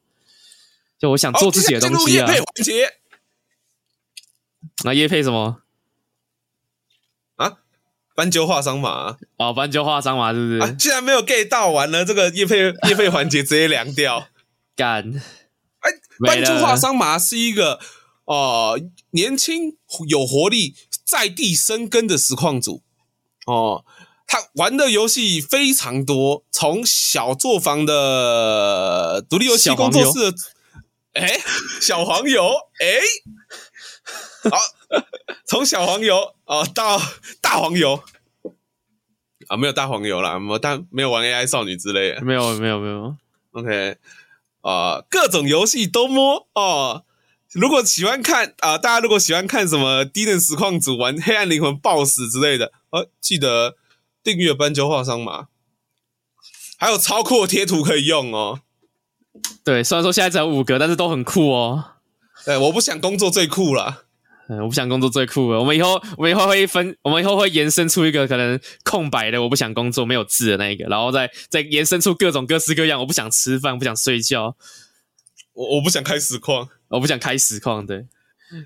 [1.00, 2.32] 就我想做自己的东西啊。
[4.86, 5.63] 那业 配什么？
[8.16, 10.60] 斑鸠画桑麻哦，斑鸠画桑麻是不是？
[10.60, 14.28] 啊，竟然没有 get 到，完了这个业配业配环节直接凉掉，
[14.76, 15.22] 干！
[15.80, 17.80] 哎，斑鸠画桑麻是一个
[18.26, 18.80] 呃
[19.12, 22.82] 年轻有活力、在地生根的实况组。
[23.46, 23.84] 哦。
[24.26, 30.34] 他玩的游戏非常多，从小作坊的独立游戏工作室，
[31.14, 31.40] 哎，
[31.80, 32.44] 小黄油，
[32.80, 33.00] 哎，
[34.50, 34.58] 好，
[35.46, 37.00] 从小黄油哦到
[37.42, 38.04] 大黄油
[39.48, 43.16] 啊，没有大黄油啦，没有但没有玩 AI 少女之类的，没有没有没有
[43.52, 43.98] ，OK，
[44.62, 47.04] 啊、呃，各种游戏都摸哦。
[47.52, 53.76] 如果喜欢看啊、呃，大家如果喜欢看什么低能实况组玩黑暗灵魂 BOSS 之类的，呃，记得。
[54.24, 55.50] 订阅斑鸠画商嘛，
[56.78, 58.62] 还有超酷贴图可以用哦。
[59.66, 61.96] 对，虽然说现在只有五个，但是都很酷哦。
[62.46, 64.06] 对，我不想工作最酷了。
[64.50, 65.60] 嗯，我不想工作最酷了。
[65.60, 73.00] 我们以后，我们以后会分，我们以后会延伸出一个可能空白的，我不想工作没有字的那一个，然后再再延伸出各种各式各样。
[73.00, 74.56] 我不想吃饭，不想睡觉，
[75.54, 77.86] 我我不想开实况，我不想开实况。
[77.88, 78.06] 对，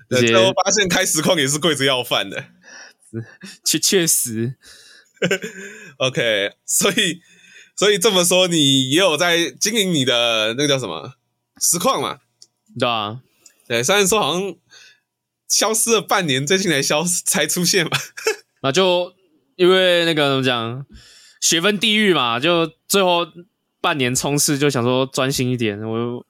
[0.08, 2.44] 对，我发现开实况也是跪着要饭的。
[3.64, 4.56] 确确实。
[5.96, 7.20] OK，所以
[7.74, 11.14] 所以这么说，你也有在经营你的那个叫什么
[11.60, 12.18] 实况嘛？
[12.78, 13.20] 对啊，
[13.66, 14.54] 对，虽然说好像
[15.48, 17.90] 消失了半年，最近才消才出现嘛。
[18.62, 19.14] 那就
[19.56, 20.86] 因为那个怎么讲，
[21.40, 23.26] 学分地狱嘛，就最后
[23.80, 26.24] 半年冲刺，就想说专心一点，我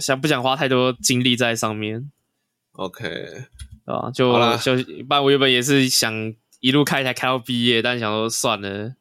[0.00, 2.10] 想不想花太多精力在上面
[2.72, 3.46] ？OK，对
[3.86, 4.10] 吧？
[4.14, 6.34] 就就，不然我原本也是想。
[6.60, 8.94] 一路开台开到毕业，但想说算了，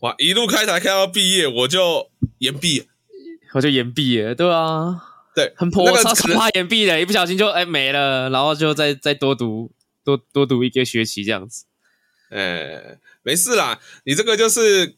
[0.00, 0.14] 哇！
[0.18, 2.86] 一路开台开到毕业，我就延毕，
[3.54, 5.05] 我就延毕了，对啊，
[5.36, 9.70] 对，很破，超超怕延毕的，一不小心就哎、欸、没了，然后就再再多读
[10.02, 11.66] 多多读一个学期这样子，
[12.30, 14.96] 哎、欸，没事啦，你这个就是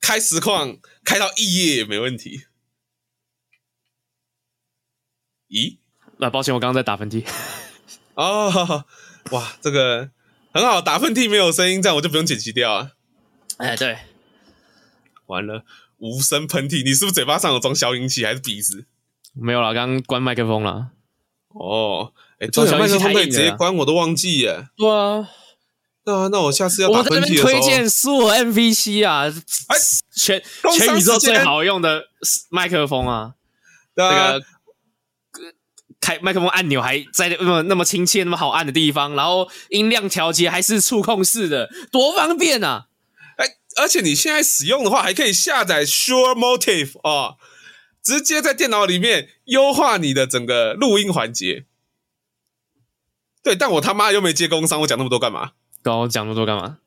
[0.00, 2.44] 开实况开到肄业也没问题。
[5.48, 5.78] 咦？
[6.18, 7.26] 那、啊、抱歉，我刚刚在打喷嚏。
[8.14, 8.84] 哦，
[9.32, 10.12] 哇，这个。
[10.52, 12.92] 很好，打喷嚏没有声音，这样我就不用剪辑掉啊。
[13.56, 13.98] 哎，对，
[15.26, 15.64] 完了，
[15.98, 18.86] 无声喷嚏，你是不是嘴巴上有装消音器还是鼻子？
[19.34, 20.88] 没有了，刚刚关麦克风了。
[21.48, 24.68] 哦，哎，装麦克风可以直接关，我都忘记耶。
[24.76, 25.28] 对啊，
[26.04, 29.24] 那那我下次要我在这边推荐苏尔 MV7 啊，
[29.68, 29.76] 哎，
[30.16, 30.42] 全
[30.76, 32.04] 全宇宙最好用的
[32.50, 33.34] 麦克风啊。
[33.96, 34.42] 这个
[36.00, 42.88] 开麦克风按钮还在那么那么亲切、那么好按的地方，然后音量调节还是触控式的，多方便啊！
[43.36, 43.46] 哎，
[43.80, 47.36] 而且你现在使用的话，还可以下载 Shure Motive 哦，
[48.04, 51.64] 直接在电脑里面优化你的整个录音环节。
[53.42, 55.52] 对，但我他妈又没接工商，我讲那么多干嘛？
[55.82, 56.78] 刚我讲那么多干嘛？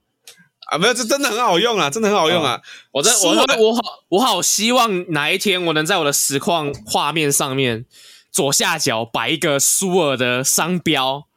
[0.68, 2.62] 啊，没有，这真的很好用啊，真的很好用啊！
[2.92, 7.86] 我在我我好我好希望哪一天我能在我的实况画面上面。
[8.30, 11.28] 左下角摆一个舒尔的商标，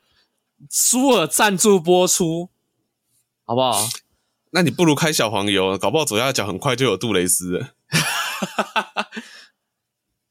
[0.70, 2.50] 舒尔赞助播出，
[3.46, 3.88] 好不好？
[4.50, 7.70] 那你不如开小黄油，搞不好左下角很快就有杜蕾斯了。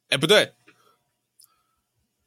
[0.09, 0.53] 哎、欸，不对，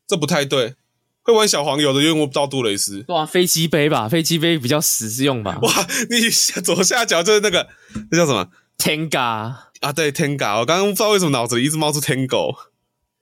[0.07, 0.77] 这不太对。
[1.25, 3.05] 会玩小黄油的因为我不知道杜蕾斯。
[3.07, 5.57] 哇，飞机杯吧，飞机杯比较实用吧。
[5.63, 6.29] 哇，你
[6.61, 7.69] 左下角就是那个，
[8.11, 10.59] 那叫什么？Tenga 啊，对，Tenga。
[10.59, 12.57] 我刚刚不知道为什么脑子里一直冒出 Tango。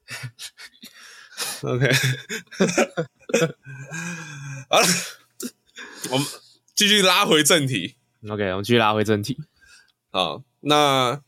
[1.61, 1.92] OK，
[4.68, 4.87] 好 了，
[6.11, 6.27] 我们
[6.75, 7.96] 继续拉回正题。
[8.29, 9.38] OK，我们继续拉回正题。
[10.11, 11.20] 好，那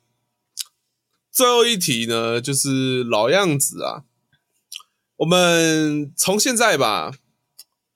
[1.33, 4.05] 最后一题呢，就是老样子啊。
[5.17, 7.13] 我们从现在吧，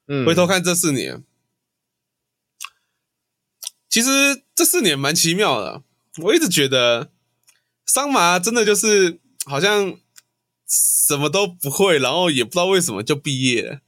[0.08, 1.22] 嗯，回头看这四年，
[3.88, 5.82] 其实这四年蛮奇妙的。
[6.22, 7.10] 我一直觉得
[7.84, 9.98] 桑麻真的就是好像。
[10.68, 13.78] 什么都不会，然后也不知道为什么就毕业了，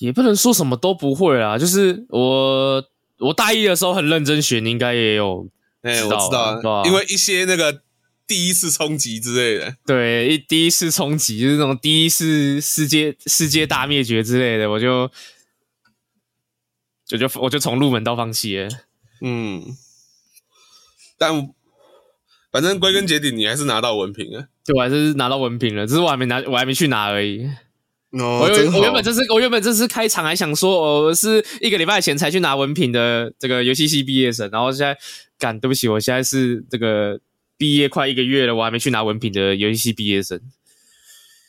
[0.00, 1.56] 也不能说什么都不会啊。
[1.56, 2.84] 就是我
[3.20, 5.48] 我大一的时候很认真学，你应该也有
[5.82, 7.82] 哎、欸，我知道，因为一些那个
[8.30, 15.10] 第一次冲击之类的，对，一第一次冲击就是那种第一次世界世界大灭绝之类的，我就
[17.04, 18.68] 就就我就从入门到放弃了，
[19.20, 19.76] 嗯，
[21.18, 21.50] 但。
[22.52, 24.48] 反正归根结底，你还是拿到文凭了。
[24.64, 27.44] 对，我还是拿到文凭了，只是我还没拿，我还没去拿而已。
[28.10, 28.48] 哦，我。
[28.48, 34.98] 我原本这次我原本这次开场还想说，我是一个礼拜前才去拿文凭的这个游戏系毕业生，然后现在，
[35.38, 37.20] 干，对不起，我现在是这个
[37.60, 40.40] 毕业快一个月了，我还没去拿文凭的游戏系毕业生。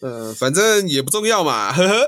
[0.02, 2.00] 呃，反正也不重要嘛，呵呵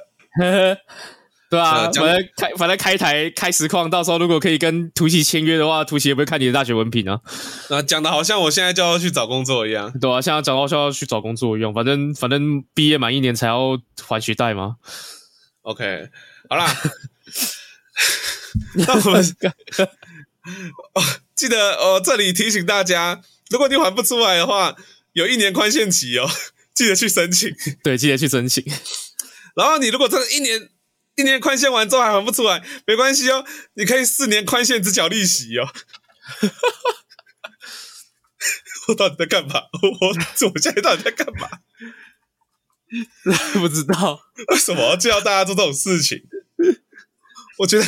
[0.41, 0.77] 呵呵。
[1.49, 7.21] 对啊，反正开反正开台开实况，到时候如果可以跟图奇签约的话，图奇也不会看你的大学文凭啊。
[7.69, 9.89] 那讲的好像我现在就要去找工作一样。
[10.01, 14.75] 对啊，现在讲到就要去找工作一样，反正反正毕业满一年才要还学贷嘛。
[15.61, 16.09] OK，
[16.49, 16.75] 好啦，
[18.75, 19.23] 那我们
[20.95, 21.01] 哦，
[21.35, 23.21] 记得哦，这里提醒大家，
[23.53, 24.75] 如果你还不出来的话，
[25.13, 26.27] 有一年宽限期哦，
[26.73, 27.55] 记得去申请。
[27.83, 28.65] 对，记得去申请。
[29.55, 30.71] 然后你如果真的一年
[31.15, 33.45] 一年宽限完之后还还不出来，没关系哦，
[33.75, 35.69] 你可以四年宽限只缴利息哦。
[38.87, 39.61] 我到底在干嘛？
[39.83, 41.47] 我我现在到底在干嘛？
[43.53, 46.23] 不知道为什么要叫大家做这种事情？
[47.59, 47.85] 我觉得，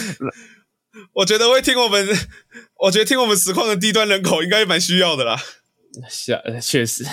[1.14, 2.08] 我觉得会听我们，
[2.86, 5.42] 我觉得听我们实况的低端人口应该蛮需要的啦。
[6.10, 7.06] 是啊，确实。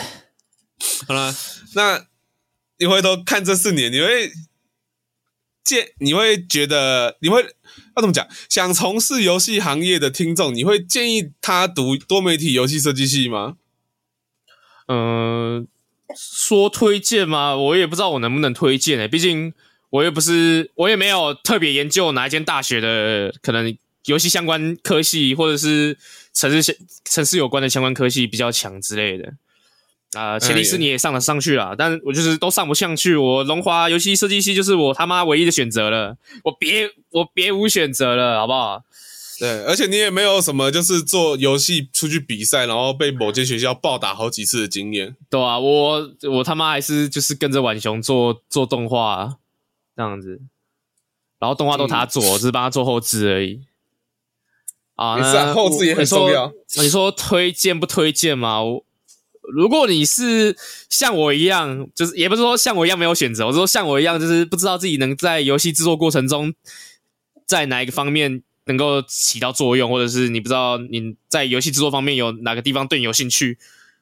[1.07, 1.35] 好了，
[1.74, 2.07] 那。
[2.78, 4.33] 你回头看这四年，你会
[5.62, 7.41] 建，你会觉得，你会
[7.95, 8.26] 要怎么讲？
[8.49, 13.55] 想从事游戏行业的听众，你会建议他读多媒体游戏设计系吗？
[14.89, 15.66] 嗯、呃，
[16.16, 17.55] 说推荐吗？
[17.57, 19.55] 我也不知道我能不能推荐诶、欸，毕竟
[19.93, 23.76] 我又不是，我也没有特别研究哪一间大学的可能
[24.07, 25.99] 游戏相关科系，或者是
[26.32, 26.74] 城市相
[27.05, 29.34] 城市有关的相关科系比较强之类的。
[30.14, 33.16] 啊、呃，前提是你也上得上去了，哎、但我就是都上不上去。
[33.16, 38.82] 我龙华游戏设计系就是我他妈唯一的选择了，我别我别无选择了，好不好？
[39.38, 45.14] 对，而且你也没有什么就是做游戏出去比赛，然后被某间学校暴打好几次的经验。
[45.28, 49.36] 对啊，我我他妈还是就是跟着婉熊做做动画
[49.95, 50.40] 这样子，
[51.38, 53.62] 然后动画都他做，嗯、只是帮他做后置而已。
[54.95, 56.53] 啊，那是啊，后置也很重要。
[56.76, 58.62] 你说，推荐不推荐吗？
[58.62, 58.84] 我
[59.53, 60.57] 如果你是
[60.88, 66.55] 像我一样，就是也不是说像我一样没有选择，我是说像我一样，就是不知道自己能在游戏制作过程中，
[67.47, 73.59] 在哪一个方面能够起到作用，或者是你不知道你在游戏制作方面有哪个地方对你有兴趣，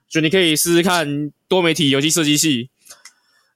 [0.08, 2.68] 就你可以试试看多媒体游戏设计系。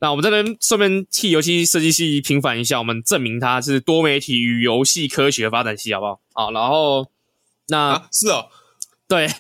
[0.05, 6.21] 那我们这边顺便替游戏设计系平反一下，我们证明它是多媒体与游戏科学发展系，好不好？
[6.35, 7.11] 好，然后
[7.69, 8.49] 那、啊、是哦，
[9.09, 9.31] 对。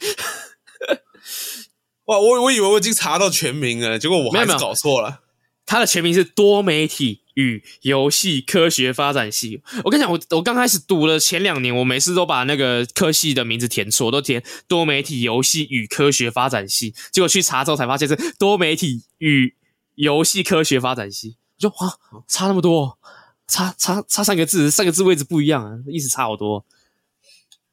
[2.07, 5.21] 哇，我我以为我已经查到全名了，结果我还是搞错了。
[5.67, 9.61] 它的全名是多媒体与游戏科学发展系。
[9.85, 16.95] 我跟你讲，我我刚开始读了前两年，我每次都把那个科系的名字填错，我都填多媒体游戏与科学发展系。
[17.13, 19.55] 结果去查之后才发现是多媒体与
[19.95, 21.37] 游戏科学发展系。
[21.59, 22.99] 我说哇，差那么多，
[23.47, 26.65] 差差差三个字，三个字位置不一样啊，意思差好多。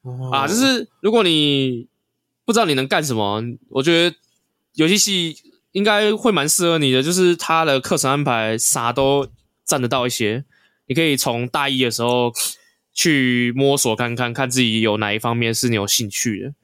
[0.02, 1.86] 哦、啊，就是如果你
[2.44, 4.16] 不知道你能干什么，我觉得。
[4.76, 5.36] 游戏系
[5.72, 9.28] 应该会蛮适合你的，就是他的课程安排啥都
[9.66, 10.46] 占得到一些。
[10.86, 12.32] 你可以从大一的时候
[12.94, 16.54] 去摸索看看，看自己有哪一方面是你有兴趣的。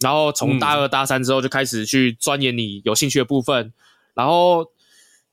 [0.00, 3.66] 然后从大二大三之后就开始去钻研你有兴趣的部分。
[3.66, 3.72] 嗯、
[4.14, 4.70] 然后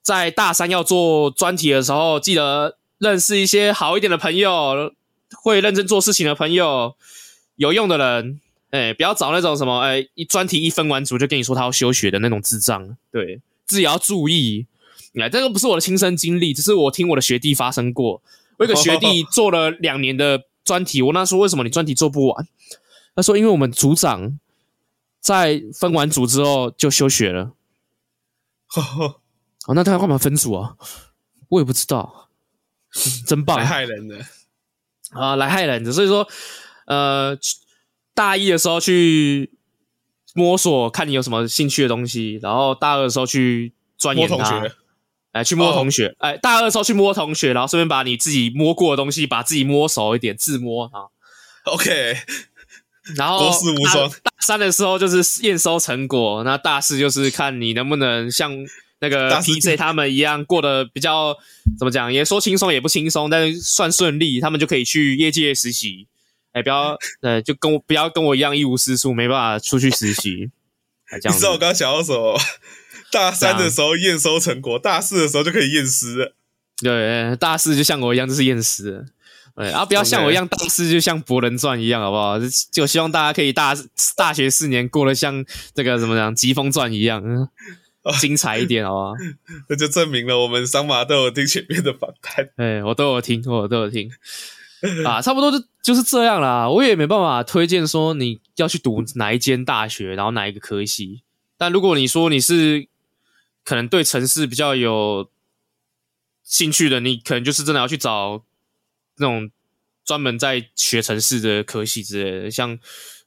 [0.01, 4.93] 在大三要做专题的时候，记得认识一些好一点的朋友，
[5.43, 6.95] 会认真做事情的朋友，
[7.55, 8.41] 有用的人。
[8.71, 12.95] 哎、不要找那种什么，哎、一专题一分完组就跟你说他要休学的那种智障。
[13.11, 14.67] 对，自己要注意。
[15.19, 18.21] 哎、这个不是我的亲身经历，只是我听我的学弟发生过。
[18.57, 22.47] 我有个学弟做了两年的专题，我那时候为什么你专题做不完？
[23.15, 24.37] 他说因为我们组长
[25.19, 27.53] 在分完组之后就休学了。
[29.70, 30.76] 哦，那他要干嘛分组啊？
[31.49, 32.30] 我也不知道。
[33.28, 34.17] 真棒，来害人的
[35.11, 35.91] 啊，来害人的。
[35.91, 36.28] 所以说，
[36.86, 37.38] 呃。
[38.15, 39.49] 大一的时候去
[40.34, 44.70] 摸索，看你有什么兴趣的东西，然后大二的时候去钻研它。
[45.32, 51.07] 哎，去摸同学，哎，大二的时候去摸同学，然后顺便把你自己摸过的东西，把自己摸熟一点，自摸啊。
[51.63, 52.17] OK，
[53.15, 54.09] 然后国士无双。
[54.09, 58.51] 大三的时候就是验收成果，那大四就是看你能不能像
[59.01, 61.35] 那个 PJ 他们一样过得比较
[61.77, 66.07] 怎么讲，也说轻松也不轻松，但是算顺利，他们就可以去业界实习。
[66.51, 70.49] 哎、欸，不要， 呃，就跟我不要跟我一样一无是处，没办法出去实习。
[71.11, 72.39] 你知道我刚刚想要什么？
[73.11, 76.35] 大三的时候验收成果，大四的时候就可以验尸了。
[76.81, 79.05] 对，大四就像我一样，就是验尸了。
[79.55, 82.35] 对，然后不要像我一样，大四就像《博人传》一样，好不好？
[82.71, 83.75] 就希望大家可以大
[84.15, 85.43] 大学四年过得像
[85.73, 87.23] 这个怎么讲《疾风传》一样，
[88.19, 89.13] 精彩一点，好不好？
[89.67, 92.49] 那就证明了我们桑马都有听前面的访谈。
[92.55, 94.09] 哎，我都有听，我都有听。
[95.05, 96.69] 啊，差不多就就是这样啦。
[96.69, 101.23] 我也没办法推荐说你要去读哪一间大学，然后哪一个科系。
[101.57, 102.87] 但如果你说你是
[103.65, 105.29] 可能对城市比较有
[106.41, 108.45] 兴趣的，你可能就是真的要去找
[109.17, 109.51] 那种
[110.05, 112.79] 专门在学城市的科系之类的，像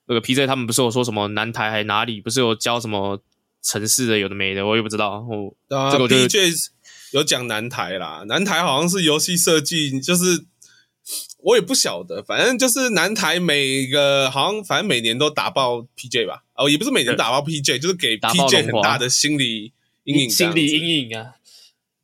[0.07, 3.23] 那个 PJ 他们不是有说什么南台还哪里不是有教什么
[3.63, 5.25] 程式的有的没的，我也不知道。
[5.29, 6.69] 我啊，这个 PJ
[7.13, 10.45] 有讲南台啦，南台好像是游戏设计，就是
[11.39, 19.73] 我也不晓得，反正就是南台每个好像反正每年都打爆 PJ 吧，哦，也不是每年打爆 PJ，就是给 PJ 很大的心理
[20.05, 21.35] 阴影，心理阴影啊。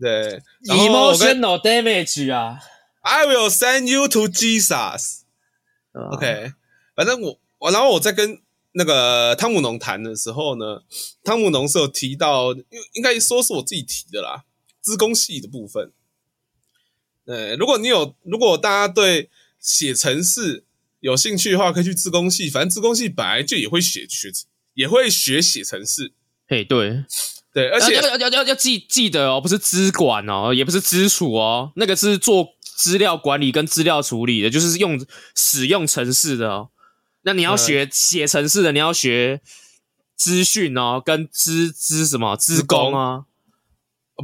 [0.01, 2.61] 对，emotional damage 啊
[3.01, 5.23] ！I will send you to Jesus。
[6.13, 6.53] OK，
[6.95, 8.39] 反正我我然后我再跟
[8.73, 10.83] 那个汤姆农谈的时候呢，
[11.25, 12.65] 汤姆农是有提到，应
[12.95, 14.45] 应该说是我自己提的啦，
[14.81, 15.93] 资工系的部分。
[17.25, 20.65] 对，如果你有，如果大家对写程式
[21.01, 22.49] 有兴趣的话，可以去资工系。
[22.49, 24.31] 反正资工系本来就也会写学，
[24.75, 26.13] 也会学写程式。
[26.47, 27.05] 嘿，对。
[27.51, 35.05] 对，而且要要要要记记得哦，不是资管哦，也不是资处哦，那个是做资料管理跟资料处理的，就是用
[35.35, 36.69] 使用程式的哦。
[37.29, 39.43] 那你要学写程式的，你要学
[40.17, 43.27] 资讯哦，跟资资什么资工啊？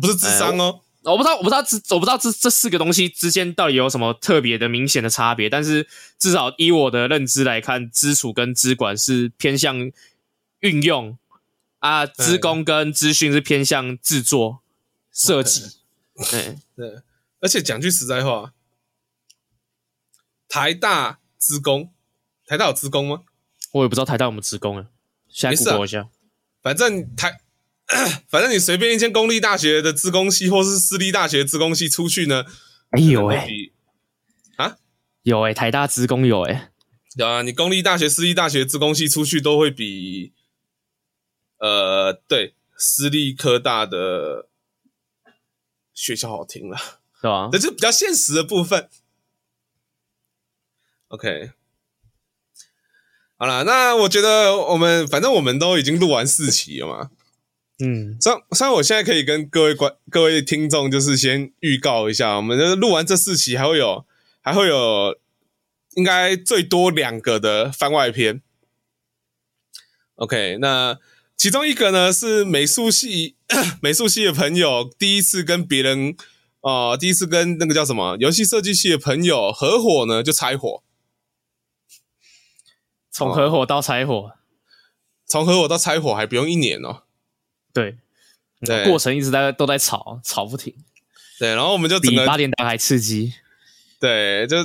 [0.01, 5.87] 不是智商哦，我不知道，我不知道这我不知道这这四个东西之间到底有什么特别的明显的差别，但是
[6.19, 9.91] 至少以我的认知来看，资储跟资管是偏向
[10.61, 11.19] 运用。
[11.81, 14.63] 啊，资工跟资讯是偏向制作
[15.13, 15.77] 设计，
[16.31, 17.03] 对对，
[17.41, 18.55] 而且讲句实在话，
[20.49, 21.93] 台大资工，
[22.47, 23.22] 台大有资工吗？
[23.72, 24.86] 我也不知道台大有没有资工啊，
[25.28, 26.09] 现在 Google 一下，
[26.62, 27.40] 反正台，
[28.28, 32.45] 反正你随便一间公立大学的资工系，或是私立大学资工系出去呢，
[32.90, 33.49] 哎呦哎，
[34.57, 34.78] 啊，
[35.22, 36.70] 有哎，台大资工有哎，
[37.16, 40.32] 有啊，你公立大学、私立大学资工系出去都会比。
[41.59, 44.49] 呃，对，私立科大的
[45.95, 46.76] 学校好听了，
[47.18, 47.49] 是吧？
[47.51, 48.90] 这是比较现实的部分。
[51.09, 51.53] OK，
[53.37, 57.11] 好了，那我觉得我们反正我们都已经录完四期了嘛，
[57.78, 64.05] 嗯，虽然虽然我现在可以跟各位观各位听众，就是先预告一下，我们的录完这四期还会有
[64.41, 65.16] 还会有
[65.97, 68.43] 应该最多两个的番外篇。
[70.16, 70.99] OK，那。
[71.37, 73.35] 其中一个呢是美术系
[73.82, 76.14] 美术系的朋友第一次跟别人
[76.61, 80.85] 啊、呃，第一次跟那个叫什么游戏设计系的朋友合伙呢，就拆伙。
[83.15, 84.33] 从合伙到拆伙，
[85.25, 87.05] 从、哦、合伙到拆伙还不用一年哦。
[87.73, 87.97] 对，
[88.61, 90.75] 对，过程一直在都在吵，吵不停。
[91.39, 93.33] 对，然后我们就整个比八点档还刺激。
[94.01, 94.57] 对，就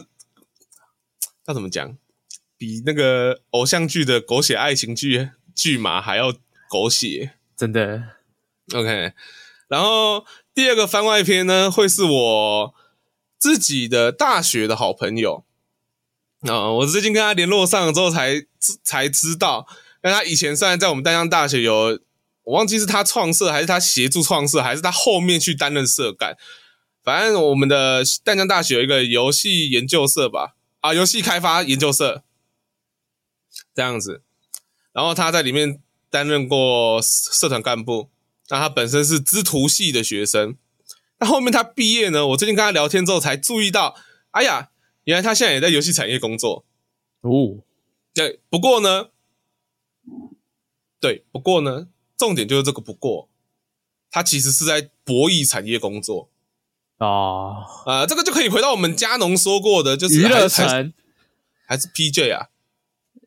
[1.45, 1.95] 要怎么讲？
[2.57, 6.33] 比那个偶像剧的狗血爱情剧剧码还要。
[6.71, 8.03] 狗血，真的。
[8.75, 9.13] OK，
[9.69, 10.23] 然后
[10.53, 12.75] 第二个番外篇呢，会是我
[13.39, 15.43] 自己的大学的好朋友
[16.41, 18.45] 啊、我最近跟他联络上了之后才
[18.83, 19.67] 才知道，
[20.03, 21.99] 那他以前虽然在我们淡江大学有，
[22.43, 26.35] 我忘记是他创设还是他协助创设，还是他后面去担任社干，
[27.03, 32.23] 反正我们的淡江大学有一个游戏研究社吧，啊，游戏开发研究社
[33.75, 34.21] 这样子，
[34.93, 35.81] 然后他在里面。
[36.11, 38.09] 担任过社团干部，
[38.49, 40.57] 那他本身是资图系的学生。
[41.19, 42.25] 那后面他毕业呢？
[42.25, 43.95] 我最近跟他聊天之后才注意到，
[44.31, 44.69] 哎呀，
[45.09, 46.63] 原来他现在也在游戏产业工作。
[47.21, 47.63] 哦，
[48.13, 49.09] 对，不过呢，
[50.99, 53.27] 对，不过呢，重点就是这个不过，
[54.11, 56.29] 他其实是在博弈产业工作。
[56.99, 60.93] 哦，呃，这个就可以回到我们佳农说过的，就是娱乐城
[61.65, 62.49] 还是 PJ 啊？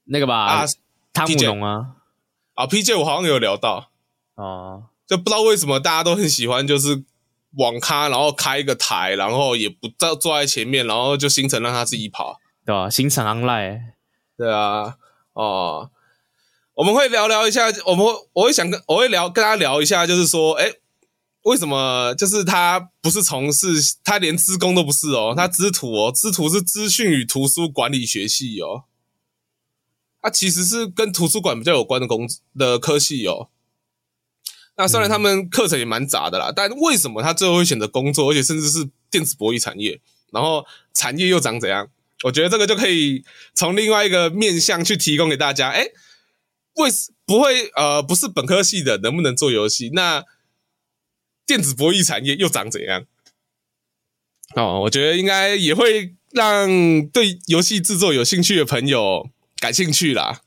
[0.05, 0.65] 那个吧，啊，
[1.13, 1.97] 汤姆农啊。
[2.55, 3.91] 啊，PJ 我好像有聊到
[4.37, 7.03] 哦，就不知道为什么大家都很喜欢，就是
[7.57, 12.89] 网咖，然后开一个台，然后也不坐坐在前面，然后就星辰让他自己跑，对吧？
[12.89, 13.81] 星辰 online，
[14.37, 14.97] 对啊，
[15.35, 15.91] 哦，
[16.75, 20.73] 我们会聊聊一下，我们会我会想跟我会聊跟他聊一下，就是说，哎，
[21.43, 28.85] 为什么就是他不是从事，他连资工都不是哦，他资图哦，资图是资讯与图书管理学系哦。
[30.25, 33.49] 它、啊、其实是跟图书馆比较有关的工的科系哦。
[34.77, 40.01] 那虽然他们课程也蛮杂的啦，嗯、但为什么他最后会选择工作，而且甚至是电子博弈产业？
[40.31, 41.89] 然后产业又长怎样？
[42.25, 45.71] 我觉得这个就可以从另外一个面向去提供给大家。
[45.71, 45.87] 哎，
[46.75, 46.91] 为
[47.27, 49.91] 不会呃不是本科系的能不能做游戏？
[49.93, 50.25] 那
[51.45, 53.05] 电子博弈产业又长怎样？
[54.55, 59.29] 哦，我觉得应该也会让对游戏制作有兴趣的朋友。
[59.59, 60.41] 感兴趣啦，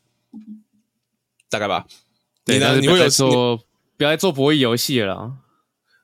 [1.50, 1.86] 大概吧。
[2.48, 2.82] 你呢？
[2.82, 3.64] 你会有说
[3.98, 5.38] 不要再做博弈游戏了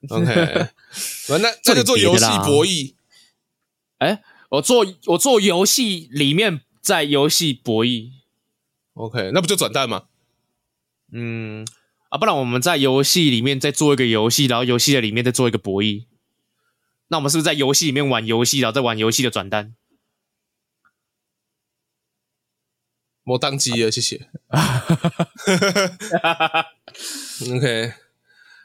[0.09, 0.25] ？OK，
[1.29, 2.95] 那那就做游戏博弈。
[3.99, 8.09] 哎，我做我做游戏里面在游戏博弈
[8.93, 10.05] ，OK，那不就转蛋吗？
[11.13, 11.67] 嗯
[12.09, 16.05] 啊，不然我们在游戏里面再做一个游戏，然后游戏的里面再做一个博弈。
[17.09, 19.75] 那我们是不是在游戏里面玩游戏，然后再玩游戏的转蛋？
[23.25, 24.27] 我当机了，谢谢。
[27.55, 27.93] OK，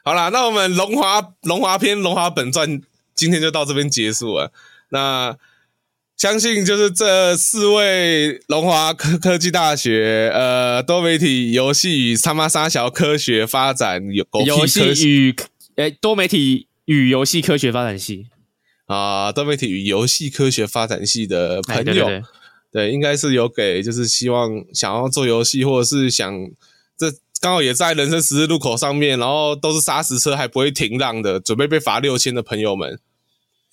[0.03, 2.81] 好啦，那我们龙华龙华篇龙华本传
[3.15, 4.51] 今天就到这边结束了。
[4.89, 5.37] 那
[6.15, 15.35] 相信就是这四位龙华科科技大学呃多媒体游戏与他妈沙小科学发展有游戏与
[15.75, 18.27] 诶、欸、多媒体与游戏科学发展系
[18.87, 21.83] 啊多媒体与游戏科学发展系的朋友。
[21.83, 22.23] 对对对
[22.71, 26.51] 对，应该是有给，就是希望想要做游戏，或者是想
[26.97, 32.99] 这刚好也在人生十字路口上面，然后都是砂石车还不会停让的，准备被罚六千的朋友们，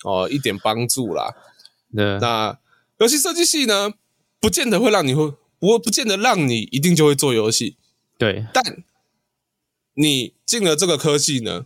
[0.03, 1.35] 哦，一点帮助啦。
[1.91, 2.57] 那
[2.99, 3.93] 游戏设计系呢，
[4.39, 7.77] 不见得会让你会不不见得让你一定就会做游戏。
[8.17, 8.83] 对，但
[9.95, 11.65] 你进了这个科系呢，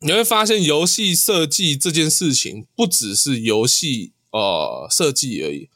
[0.00, 5.68] 你会发现游戏设计这件事情不只是游戏呃设计而已。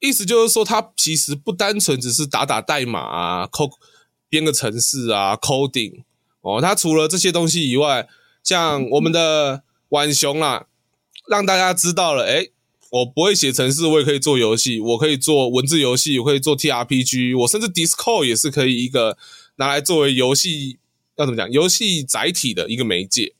[0.00, 3.74] 意思就是说，它其实不单纯只是打打代码啊、code
[4.30, 6.04] 编个程式啊、coding
[6.40, 6.58] 哦。
[6.60, 8.08] 它除了这些东西以外，
[8.42, 10.66] 像我们的浣熊啦，
[11.28, 12.50] 让大家知道了，诶，
[12.90, 19.18] 我不会写程式，我也可以做游戏，我可以做文字游戏，我可以做 TRPG，我甚至 Discord 也是可以一个
[19.56, 20.78] 拿来作为游戏
[21.16, 23.34] 要怎么讲，游戏载体的一个媒介。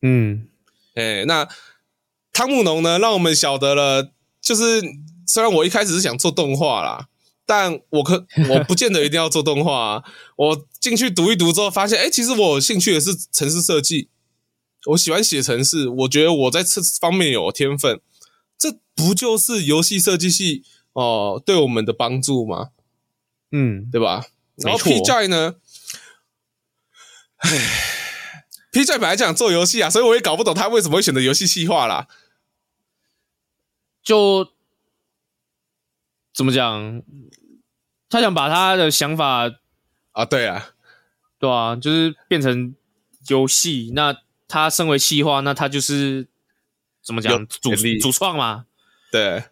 [0.00, 0.46] 嗯，
[0.94, 1.48] 诶，那
[2.32, 4.80] 汤姆农呢，让我们晓得了，就是。
[5.26, 7.08] 虽然我一开始是想做动画啦，
[7.46, 10.04] 但我可 我不见得一定要做动画啊。
[10.36, 14.08] 我进去读一读之后，发现，哎，其实我有兴趣的是城市设计，
[14.86, 18.00] 我喜欢写城市，我觉得我在这方面有天分，
[18.58, 22.70] 这不就是游戏设计系哦、呃、对我们的帮助吗？
[23.52, 24.24] 嗯，对吧？
[24.56, 25.56] 然后 P-Joy 呢？
[27.38, 27.50] 唉
[28.72, 32.08] ，P-Joy 本来想做游戏啊，所以我也搞不懂他为什么会选择游戏企划啦，
[34.02, 34.53] 就。
[36.34, 37.02] 怎么讲？
[38.10, 39.50] 他想把他的想法
[40.12, 40.70] 啊，对啊，
[41.38, 42.74] 对啊，就是变成
[43.28, 43.92] 游戏。
[43.94, 44.16] 那
[44.46, 46.28] 他身为企划，那他就是
[47.02, 47.46] 怎么讲？
[47.46, 48.66] 主主创嘛。
[49.10, 49.44] 对，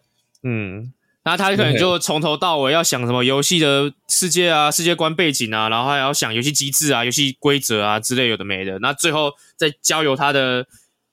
[0.43, 8.79] 嗯，那他可能就从头到尾要想什么游戏的世界啊、世界观背景啊，然后还要想游戏机制啊、游戏规则啊之类有的没的。
[8.79, 10.67] 那最后再交由他的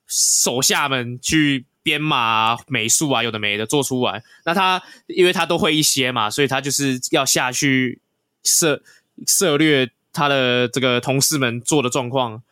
[0.06, 1.66] 手下们去。
[1.90, 4.22] 编码啊、美术啊，有的没的做出来。
[4.44, 8.00] 那他因为他都会一些嘛，所以他就是要下去
[8.44, 8.80] 涉
[9.26, 12.44] 涉略他的这个同事们做的状况。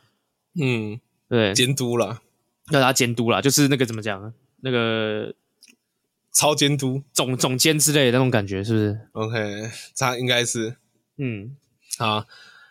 [0.61, 2.21] 嗯，对，监督了，
[2.73, 4.35] 要他监督了，就是那个怎么讲？
[4.63, 5.33] 那个
[6.33, 10.75] 超监督、总总监之类的那种感觉，是不是？OK，他应该是。
[11.19, 11.57] 嗯，
[11.97, 12.27] 好。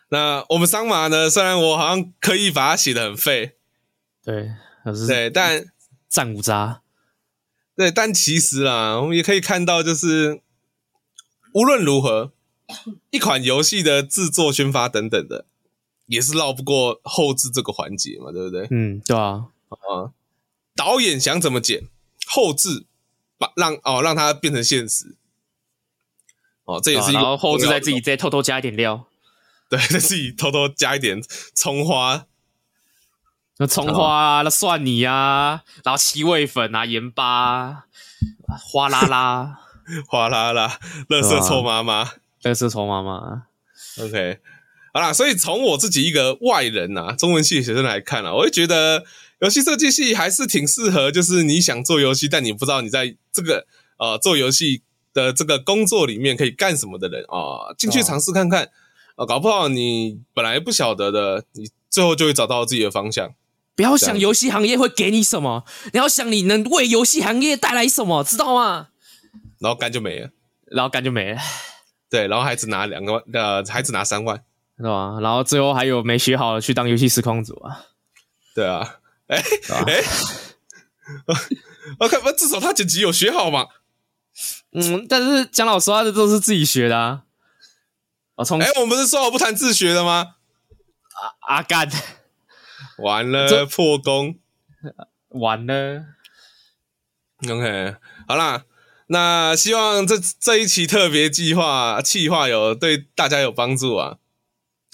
[0.09, 1.30] 那我们桑马呢？
[1.30, 3.53] 虽然我好像刻意把它写的很废，
[4.26, 4.51] 对，
[5.07, 5.63] 对，但。
[6.10, 6.82] 战五渣，
[7.76, 10.41] 对，但其实啦，我们也可以看到，就是
[11.53, 12.32] 无论如何，
[13.12, 15.45] 一款游戏的制作、宣发等等的，
[16.05, 18.68] 也是绕不过后置这个环节嘛，对不对？
[18.72, 20.14] 嗯，对啊，啊，
[20.76, 21.88] 导演想怎么剪，
[22.26, 22.86] 后置
[23.38, 25.16] 把让哦让它变成现实，
[26.64, 29.08] 哦，这也是一个，然后后制再自己再偷偷加一点料，
[29.70, 31.22] 对，再自己偷偷加一点
[31.53, 32.26] 葱花。
[33.60, 37.84] 那葱花啊，那蒜泥啊，然后七味粉啊，盐巴啊，
[38.72, 39.60] 哗 啦啦，
[40.08, 40.80] 哗啦啦，
[41.10, 42.08] 乐色臭妈妈，
[42.43, 43.47] 乐色臭妈妈。
[43.99, 44.38] OK，
[44.93, 49.03] 好啦，所以从我自己一个外人呐、啊，中文系的学生来看啊，我会觉得
[49.39, 53.66] 游戏设计系还是挺适合，就是你想做游戏，但你不知道你在这个
[53.97, 54.84] 呃做游戏
[55.14, 58.70] 的这个工作里面可以干什么的人啊，进去尝试看看
[59.16, 63.34] 啊，搞不好你本来不晓得的，你最后就会找到自己的方向。
[63.78, 65.63] 不要想游戏行业会给你什么，
[65.93, 68.89] 你要想你能为游戏行业带来什么，知道吗？
[69.59, 70.30] 然后肝就没了，
[70.65, 71.39] 然后肝就没了。
[72.09, 74.43] 对，然后还只拿两个万，呃，还只拿三万，
[74.78, 75.19] 是吧？
[75.21, 77.86] 然后最后还有没学好的去当游戏实况组啊？
[78.55, 78.97] 对啊，
[79.28, 80.03] 哎哎，
[81.99, 83.67] 我 看，至少他剪辑有学好嘛？
[84.71, 87.23] 嗯，但是讲老实话，这都是自己学的啊。
[88.36, 90.36] 我从哎，我们不是说好不谈自学的吗？
[91.13, 91.88] 啊阿干。
[92.97, 94.38] 完了，破功，
[95.30, 96.05] 完了。
[97.47, 97.95] OK，
[98.28, 98.65] 好啦，
[99.07, 104.17] 那希望这这一期特别计划企划有对大家有帮助啊。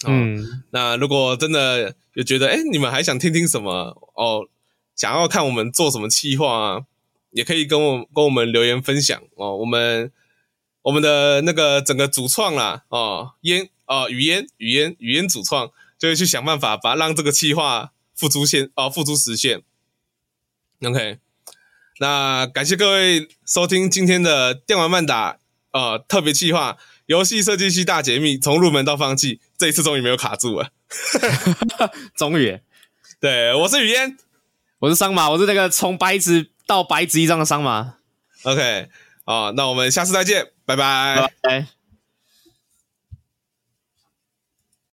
[0.06, 3.96] 嗯，哦、那如果真的有觉得，哎，你们还想听听什么？
[4.14, 4.46] 哦，
[4.94, 6.82] 想要看我们做什么企划啊？
[7.30, 9.56] 也可以跟我跟我们留言分享哦。
[9.56, 10.12] 我们
[10.82, 15.70] 我们的那个整个主创啦，哦，烟哦，语烟语烟语烟主创
[16.04, 19.62] 就会去想办法把让这个计划付诸现哦付诸实现。
[20.82, 21.18] OK，
[21.98, 25.38] 那感谢各位收听今天的电玩慢打
[25.70, 26.76] 呃特别计划
[27.06, 30.68] 游戏设计系大解密，从入门到放弃，这一次终于没有卡住了，
[32.14, 32.60] 终于。
[33.18, 34.18] 对，我是雨烟，
[34.80, 37.94] 我是桑马，我是那个从白纸到白纸一张的桑马。
[38.42, 38.90] OK，
[39.24, 41.32] 啊，那我们下次再见，拜拜。
[41.40, 41.83] 拜拜。